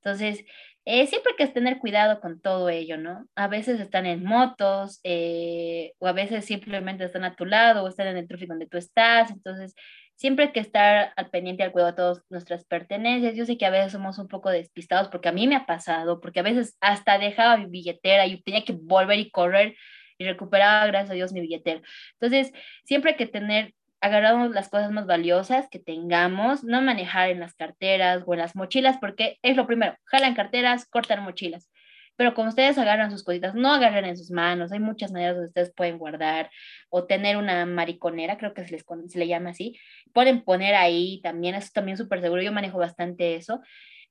Entonces, 0.03 0.45
eh, 0.85 1.07
siempre 1.07 1.33
hay 1.33 1.47
que 1.47 1.53
tener 1.53 1.79
cuidado 1.79 2.21
con 2.21 2.41
todo 2.41 2.69
ello, 2.69 2.99
¿no? 2.99 3.27
A 3.37 3.49
veces 3.49 3.81
están 3.81 4.07
en 4.07 4.25
motos, 4.25 5.01
eh, 5.05 5.93
o 5.99 6.09
a 6.09 6.13
veces 6.13 6.45
simplemente 6.45 7.05
están 7.05 7.25
a 7.25 7.37
tu 7.37 7.45
lado, 7.45 7.85
o 7.85 7.89
están 7.89 8.09
en 8.09 8.17
el 8.17 8.29
tráfico 8.29 8.53
donde 8.53 8.67
tú 8.67 8.77
estás, 8.77 9.31
entonces 9.31 9.75
siempre 10.17 10.47
hay 10.47 10.53
que 10.53 10.61
estar 10.61 11.13
al 11.17 11.31
pendiente 11.31 11.63
al 11.63 11.73
cuidado 11.73 11.93
de 11.93 11.97
todas 11.97 12.23
nuestras 12.29 12.65
pertenencias. 12.65 13.37
Yo 13.37 13.45
sé 13.47 13.57
que 13.57 13.67
a 13.67 13.71
veces 13.71 13.93
somos 13.93 14.19
un 14.19 14.29
poco 14.29 14.51
despistados, 14.51 15.09
porque 15.09 15.29
a 15.29 15.33
mí 15.33 15.47
me 15.47 15.57
ha 15.57 15.67
pasado, 15.67 16.21
porque 16.21 16.41
a 16.41 16.43
veces 16.45 16.77
hasta 16.81 17.19
dejaba 17.19 17.57
mi 17.57 17.67
billetera 17.67 18.27
y 18.27 18.43
tenía 18.43 18.65
que 18.65 18.73
volver 18.73 19.19
y 19.21 19.31
correr 19.31 19.77
y 20.19 20.25
recuperaba, 20.25 20.87
gracias 20.87 21.11
a 21.11 21.15
Dios, 21.15 21.33
mi 21.33 21.41
billetera. 21.41 21.83
Entonces, 22.21 22.53
siempre 22.85 23.13
hay 23.13 23.17
que 23.17 23.27
tener 23.27 23.75
agarramos 24.01 24.51
las 24.51 24.69
cosas 24.69 24.93
más 24.93 25.07
valiosas 25.07 25.69
que 25.71 25.79
tengamos, 25.79 26.65
no 26.65 26.83
manejar 26.83 27.31
en 27.31 27.41
las 27.41 27.55
carteras 27.55 28.23
o 28.27 28.35
en 28.35 28.41
las 28.41 28.57
mochilas, 28.57 28.99
porque 28.99 29.39
es 29.43 29.57
lo 29.57 29.67
primero, 29.67 29.97
jalan 30.05 30.35
carteras, 30.35 30.87
cortan 30.87 31.25
mochilas. 31.25 31.71
Pero 32.17 32.35
como 32.35 32.49
ustedes 32.49 32.79
agarran 32.79 33.11
sus 33.11 33.25
cositas, 33.25 33.55
no 33.55 33.73
agarren 33.73 34.07
en 34.07 34.17
sus 34.17 34.31
manos, 34.31 34.73
hay 34.73 34.81
muchas 34.81 35.13
maneras 35.13 35.35
donde 35.37 35.49
ustedes 35.49 35.73
pueden 35.75 35.99
guardar 35.99 36.51
o 36.89 37.05
tener 37.05 37.37
una 37.37 37.67
mariconera, 37.67 38.39
creo 38.39 38.55
que 38.55 38.65
se, 38.65 38.73
les, 38.73 38.85
se 39.09 39.19
le 39.19 39.29
llama 39.29 39.51
así, 39.51 39.79
pueden 40.15 40.43
poner 40.43 40.75
ahí 40.75 41.21
también, 41.23 41.55
eso 41.55 41.71
también 41.75 41.99
súper 41.99 42.23
seguro, 42.23 42.43
yo 42.43 42.53
manejo 42.53 42.79
bastante 42.79 43.37
eso. 43.37 43.61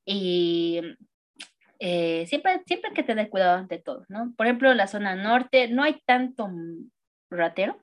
Y 0.06 0.82
eh, 1.80 2.26
siempre, 2.28 2.62
siempre 2.66 2.90
hay 2.90 2.96
que 2.96 3.04
tener 3.04 3.30
cuidado 3.30 3.58
ante 3.58 3.80
todo, 3.80 4.06
¿no? 4.08 4.34
Por 4.38 4.46
ejemplo, 4.46 4.72
en 4.72 4.78
la 4.78 4.88
zona 4.88 5.16
norte 5.16 5.68
no 5.68 5.84
hay 5.84 6.00
tanto 6.06 6.50
ratero, 7.30 7.82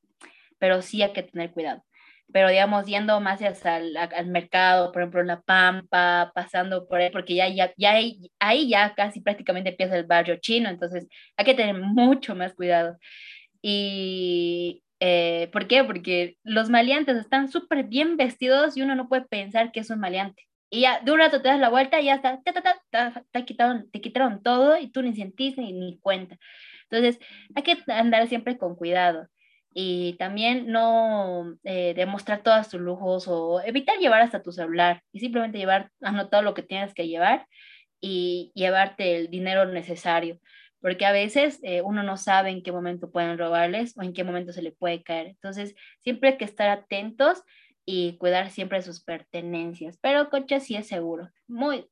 pero 0.59 0.83
sí 0.83 1.03
hay 1.03 1.13
que 1.13 1.25
tener 1.25 1.51
cuidado. 1.51 1.85
Pero 2.33 2.49
digamos, 2.49 2.87
yendo 2.87 3.21
más 3.21 3.41
hacia 3.41 3.79
el, 3.79 3.97
al 3.97 4.27
mercado, 4.29 4.93
por 4.93 5.03
ejemplo, 5.03 5.23
La 5.23 5.41
Pampa, 5.43 6.33
pasando 6.35 6.87
por 6.89 7.01
ahí, 7.01 7.11
porque 7.11 7.35
ya, 7.35 7.49
ya, 7.49 7.73
ya 7.77 7.95
ahí 8.39 8.69
ya 8.69 8.95
casi 8.95 9.21
prácticamente 9.21 9.71
empieza 9.71 9.97
el 9.97 10.07
barrio 10.07 10.37
chino, 10.41 10.69
entonces 10.71 11.07
hay 11.37 11.45
que 11.45 11.55
tener 11.55 11.75
mucho 11.79 12.35
más 12.35 12.55
cuidado. 12.55 12.99
Y, 13.63 14.83
eh, 15.01 15.49
¿por 15.53 15.67
qué? 15.69 15.85
Porque 15.85 16.37
los 16.45 16.71
maleantes 16.71 17.17
están 17.17 17.51
súper 17.51 17.85
bien 17.85 18.17
vestidos 18.17 18.77
y 18.77 18.83
uno 18.83 18.95
no 18.95 19.09
puede 19.09 19.23
pensar 19.27 19.73
que 19.73 19.81
es 19.81 19.91
un 19.91 20.01
maleante. 20.01 20.45
Y 20.71 20.83
ya 20.83 21.01
de 21.01 21.13
un 21.13 21.19
rato 21.19 21.43
te 21.43 21.49
das 21.49 21.61
la 21.61 21.69
vuelta 21.69 22.01
y 22.01 22.07
ya 22.07 22.15
está, 22.15 22.41
te, 22.43 23.45
quitaron, 23.45 23.91
te 23.91 24.01
quitaron 24.01 24.43
todo 24.43 24.79
y 24.79 24.91
tú 24.91 25.03
ni 25.03 25.15
sentiste 25.15 25.61
ni, 25.61 25.73
ni 25.73 25.99
cuenta. 25.99 26.39
Entonces, 26.91 27.19
hay 27.55 27.63
que 27.63 27.79
andar 27.93 28.27
siempre 28.29 28.59
con 28.59 28.77
cuidado 28.77 29.29
y 29.75 30.15
también 30.19 30.67
no 30.69 31.57
eh, 31.65 31.95
demostrar 31.95 32.43
todos 32.43 32.69
tus 32.69 32.81
lujos 32.81 33.27
o 33.29 33.61
evitar 33.63 33.99
llevar 33.99 34.21
hasta 34.23 34.43
tu 34.43 34.53
celular 34.53 35.03
y 35.13 35.21
simplemente 35.21 35.59
llevar 35.59 35.91
anotado 36.01 36.43
lo 36.43 36.55
que 36.55 36.63
tienes 36.63 36.95
que 36.95 37.09
llevar 37.09 37.47
y 38.01 38.53
llevarte 38.55 39.17
el 39.17 39.31
dinero 39.31 39.65
necesario, 39.65 40.41
porque 40.81 41.07
a 41.07 41.13
veces 41.13 41.61
eh, 41.63 41.83
uno 41.83 42.03
no 42.03 42.17
sabe 42.17 42.51
en 42.51 42.63
qué 42.63 42.73
momento 42.73 43.11
pueden 43.11 43.39
robarles 43.39 43.97
o 43.97 44.03
en 44.03 44.13
qué 44.13 44.25
momento 44.25 44.53
se 44.53 44.63
le 44.63 44.73
puede 44.73 45.03
caer. 45.03 45.29
Entonces, 45.29 45.75
siempre 46.01 46.31
hay 46.31 46.37
que 46.37 46.45
estar 46.45 46.69
atentos 46.69 47.43
y 47.85 48.17
cuidar 48.19 48.51
siempre 48.51 48.83
sus 48.83 49.03
pertenencias. 49.03 49.99
Pero 50.01 50.31
coche 50.31 50.61
sí 50.61 50.75
es 50.75 50.89
seguro. 50.89 51.31
Muy, 51.47 51.87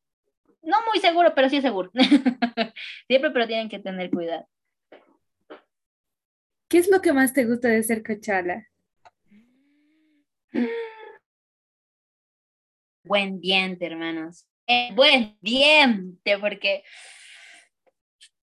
no 0.62 0.76
muy 0.88 1.00
seguro, 1.00 1.32
pero 1.34 1.48
sí 1.48 1.56
es 1.56 1.62
seguro. 1.62 1.90
siempre, 3.06 3.30
pero 3.30 3.46
tienen 3.46 3.68
que 3.68 3.78
tener 3.78 4.10
cuidado. 4.10 4.46
¿Qué 6.70 6.78
es 6.78 6.88
lo 6.88 7.02
que 7.02 7.12
más 7.12 7.33
te 7.33 7.44
gusta 7.46 7.66
de 7.66 7.83
ser 7.83 8.04
cochala? 8.04 8.68
Buen 13.02 13.40
diente, 13.40 13.87
hermanos. 13.87 14.46
Eh, 14.68 14.90
buen 14.94 15.37
diente, 15.40 16.38
porque 16.38 16.85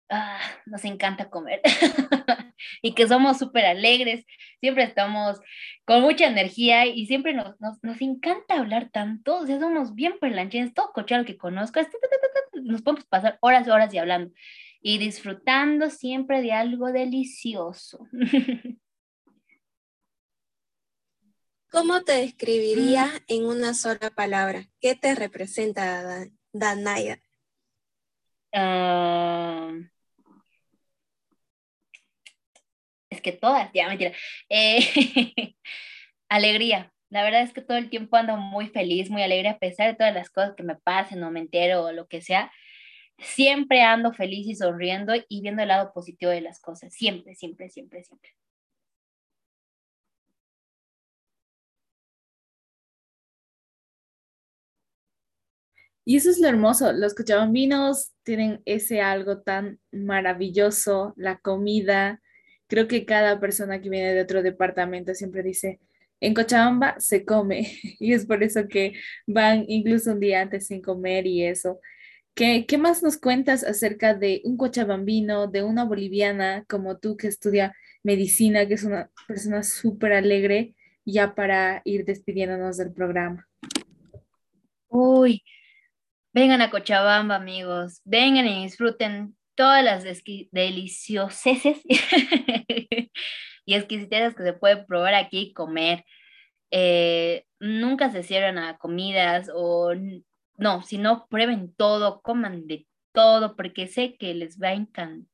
ah, 0.08 0.38
nos 0.66 0.84
encanta 0.84 1.30
comer. 1.30 1.62
y 2.80 2.94
que 2.94 3.08
somos 3.08 3.40
súper 3.40 3.66
alegres, 3.66 4.24
siempre 4.60 4.84
estamos 4.84 5.40
con 5.84 6.02
mucha 6.02 6.28
energía 6.28 6.86
y 6.86 7.06
siempre 7.06 7.34
nos, 7.34 7.56
encanta 8.00 8.54
hablar 8.54 8.88
tanto, 8.92 9.38
o 9.38 9.46
somos 9.48 9.96
bien 9.96 10.20
perlanchines, 10.20 10.74
todo 10.74 10.92
cochero 10.92 11.24
que 11.24 11.36
conozco, 11.36 11.80
nos 12.62 12.82
podemos 12.82 13.04
pasar 13.06 13.36
horas 13.40 13.66
y 13.66 13.70
horas 13.70 13.92
y 13.92 13.98
hablando 13.98 14.32
y 14.82 14.98
disfrutando 14.98 15.88
siempre 15.90 16.42
de 16.42 16.52
algo 16.52 16.92
delicioso. 16.92 18.06
¿Cómo 21.70 22.02
te 22.02 22.12
describiría 22.12 23.08
en 23.28 23.46
una 23.46 23.72
sola 23.72 24.10
palabra? 24.14 24.68
¿Qué 24.80 24.94
te 24.94 25.14
representa 25.14 26.26
Danaya? 26.52 27.22
Ah, 28.52 29.72
es 33.08 33.22
que 33.22 33.32
todas, 33.32 33.70
ya 33.72 33.88
mentira. 33.88 34.12
Eh, 34.50 34.80
alegría. 36.28 36.92
La 37.08 37.22
verdad 37.24 37.42
es 37.42 37.52
que 37.52 37.62
todo 37.62 37.78
el 37.78 37.90
tiempo 37.90 38.16
ando 38.16 38.36
muy 38.36 38.68
feliz, 38.68 39.10
muy 39.10 39.22
alegre, 39.22 39.48
a 39.48 39.58
pesar 39.58 39.88
de 39.88 39.94
todas 39.94 40.14
las 40.14 40.30
cosas 40.30 40.54
que 40.56 40.62
me 40.62 40.76
pasen 40.76 41.22
o 41.22 41.30
me 41.30 41.40
entero 41.40 41.84
o 41.84 41.92
lo 41.92 42.08
que 42.08 42.20
sea. 42.22 42.50
Siempre 43.18 43.82
ando 43.82 44.12
feliz 44.12 44.46
y 44.46 44.54
sonriendo 44.54 45.14
y 45.28 45.42
viendo 45.42 45.62
el 45.62 45.68
lado 45.68 45.92
positivo 45.92 46.30
de 46.30 46.40
las 46.40 46.60
cosas. 46.60 46.92
Siempre, 46.94 47.34
siempre, 47.34 47.68
siempre, 47.70 48.04
siempre. 48.04 48.30
Y 56.04 56.16
eso 56.16 56.30
es 56.30 56.40
lo 56.40 56.48
hermoso, 56.48 56.92
los 56.92 57.14
cochabambinos 57.14 58.12
tienen 58.24 58.60
ese 58.64 59.00
algo 59.00 59.40
tan 59.42 59.78
maravilloso, 59.92 61.14
la 61.16 61.38
comida, 61.38 62.20
creo 62.66 62.88
que 62.88 63.04
cada 63.06 63.38
persona 63.38 63.80
que 63.80 63.88
viene 63.88 64.12
de 64.14 64.22
otro 64.22 64.42
departamento 64.42 65.14
siempre 65.14 65.42
dice, 65.42 65.78
en 66.20 66.34
Cochabamba 66.34 66.96
se 66.98 67.24
come 67.24 67.66
y 68.00 68.12
es 68.14 68.26
por 68.26 68.42
eso 68.42 68.66
que 68.68 68.94
van 69.26 69.64
incluso 69.68 70.12
un 70.12 70.20
día 70.20 70.40
antes 70.40 70.68
sin 70.68 70.80
comer 70.80 71.26
y 71.26 71.44
eso. 71.44 71.80
¿Qué, 72.34 72.64
¿Qué, 72.66 72.78
más 72.78 73.02
nos 73.02 73.18
cuentas 73.18 73.62
acerca 73.62 74.14
de 74.14 74.40
un 74.44 74.56
cochabambino, 74.56 75.48
de 75.48 75.62
una 75.62 75.84
boliviana 75.84 76.64
como 76.66 76.98
tú 76.98 77.16
que 77.16 77.28
estudia 77.28 77.74
medicina, 78.02 78.66
que 78.66 78.74
es 78.74 78.84
una 78.84 79.10
persona 79.28 79.62
súper 79.62 80.14
alegre, 80.14 80.74
ya 81.04 81.34
para 81.34 81.82
ir 81.84 82.04
despidiéndonos 82.04 82.78
del 82.78 82.92
programa? 82.92 83.48
Uy, 84.88 85.42
vengan 86.32 86.62
a 86.62 86.70
Cochabamba, 86.70 87.36
amigos, 87.36 88.00
vengan 88.04 88.46
y 88.46 88.64
disfruten 88.64 89.36
todas 89.54 89.84
las 89.84 90.04
delicioseces 90.50 91.80
y 93.66 93.74
exquisiteces 93.74 94.34
que 94.34 94.42
se 94.42 94.52
puede 94.52 94.84
probar 94.84 95.14
aquí 95.14 95.38
y 95.38 95.52
comer. 95.52 96.04
Eh, 96.70 97.44
nunca 97.60 98.10
se 98.10 98.22
cierran 98.22 98.58
a 98.58 98.78
comidas 98.78 99.50
o 99.54 99.92
no, 100.56 100.82
si 100.82 100.98
no 100.98 101.26
prueben 101.28 101.74
todo, 101.74 102.20
coman 102.22 102.66
de 102.66 102.86
todo, 103.12 103.56
porque 103.56 103.86
sé 103.86 104.16
que 104.16 104.34
les 104.34 104.58
va 104.60 104.68
a 104.68 104.74
encantar. 104.74 105.26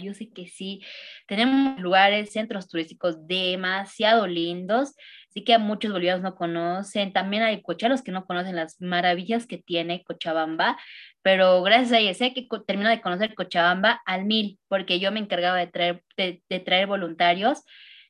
Yo 0.00 0.12
sé 0.14 0.30
que 0.30 0.48
sí. 0.48 0.82
Tenemos 1.26 1.80
lugares, 1.80 2.32
centros 2.32 2.68
turísticos 2.68 3.26
demasiado 3.28 4.26
lindos, 4.26 4.94
sí 5.30 5.44
que 5.44 5.54
a 5.54 5.58
muchos 5.58 5.92
bolivianos 5.92 6.22
no 6.22 6.34
conocen. 6.34 7.12
También 7.12 7.42
hay 7.42 7.62
cocharos 7.62 8.02
que 8.02 8.12
no 8.12 8.26
conocen 8.26 8.56
las 8.56 8.80
maravillas 8.80 9.46
que 9.46 9.58
tiene 9.58 10.02
Cochabamba, 10.04 10.78
pero 11.22 11.62
gracias 11.62 11.92
a 11.92 11.98
ella 11.98 12.14
sé 12.14 12.34
que 12.34 12.46
termino 12.66 12.90
de 12.90 13.00
conocer 13.00 13.34
Cochabamba 13.34 14.02
al 14.04 14.24
mil, 14.24 14.58
porque 14.68 14.98
yo 14.98 15.12
me 15.12 15.20
encargaba 15.20 15.58
de 15.58 15.68
traer, 15.68 16.02
de, 16.16 16.42
traer 16.60 16.86
voluntarios 16.86 17.62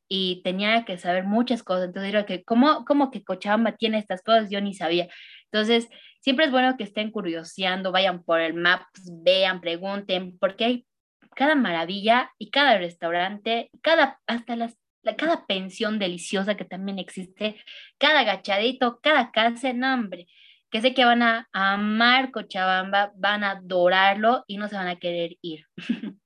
y 0.09 0.43
tenía 0.45 0.85
que 0.85 0.99
saber 0.99 1.25
muchas 1.25 1.63
cosas. 1.63 1.87
Entonces, 1.87 2.13
digo 2.13 2.27
que, 2.27 2.45
¿cómo, 2.45 2.85
¿cómo 2.87 3.11
que 3.11 3.25
Cochabamba 3.25 3.73
tiene 3.77 3.99
estas 3.99 4.23
cosas? 4.23 4.51
Yo 4.51 4.61
ni 4.61 4.75
sabía. 4.75 5.09
Entonces, 5.51 5.89
siempre 6.23 6.47
es 6.47 6.51
bueno 6.51 6.77
que 6.79 6.85
estén 6.85 7.11
curioseando, 7.11 7.93
vayan 7.93 8.23
por 8.25 8.41
el 8.41 8.55
map, 8.55 8.83
vean, 9.23 9.61
pregunten, 9.61 10.39
porque 10.39 10.65
hay 10.65 10.87
cada 11.37 11.55
maravilla 11.55 12.33
y 12.39 12.51
cada 12.51 12.79
restaurante, 12.79 13.71
cada, 13.83 14.21
hasta 14.27 14.57
las, 14.57 14.79
cada 15.19 15.47
pensión 15.47 15.99
deliciosa 15.99 16.57
que 16.57 16.65
también 16.65 16.99
existe, 16.99 17.57
cada 17.99 18.21
agachadito, 18.21 19.01
cada 19.03 19.31
casa, 19.31 19.73
no, 19.73 19.93
hombre 19.95 20.27
que 20.73 20.81
sé 20.81 20.95
que 20.95 21.05
van 21.05 21.23
a 21.23 21.49
amar 21.53 22.31
Cochabamba, 22.33 23.13
van 23.15 23.45
a 23.45 23.51
adorarlo 23.53 24.43
y 24.47 24.57
no 24.57 24.69
se 24.69 24.75
van 24.75 24.89
a 24.89 24.99
querer 24.99 25.37
ir. 25.43 25.67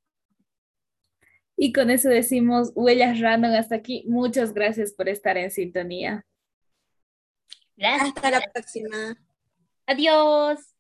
Y 1.59 1.72
con 1.72 1.88
eso 1.88 2.11
decimos 2.11 2.70
huellas 2.74 3.18
random 3.18 3.54
hasta 3.54 3.76
aquí. 3.76 4.04
Muchas 4.06 4.52
gracias 4.52 4.92
por 4.92 5.09
estar 5.09 5.38
en 5.38 5.50
sintonía. 5.50 6.26
Gracias. 7.76 8.12
Hasta 8.14 8.30
la 8.30 8.40
próxima. 8.52 9.16
Adiós. 9.87 10.75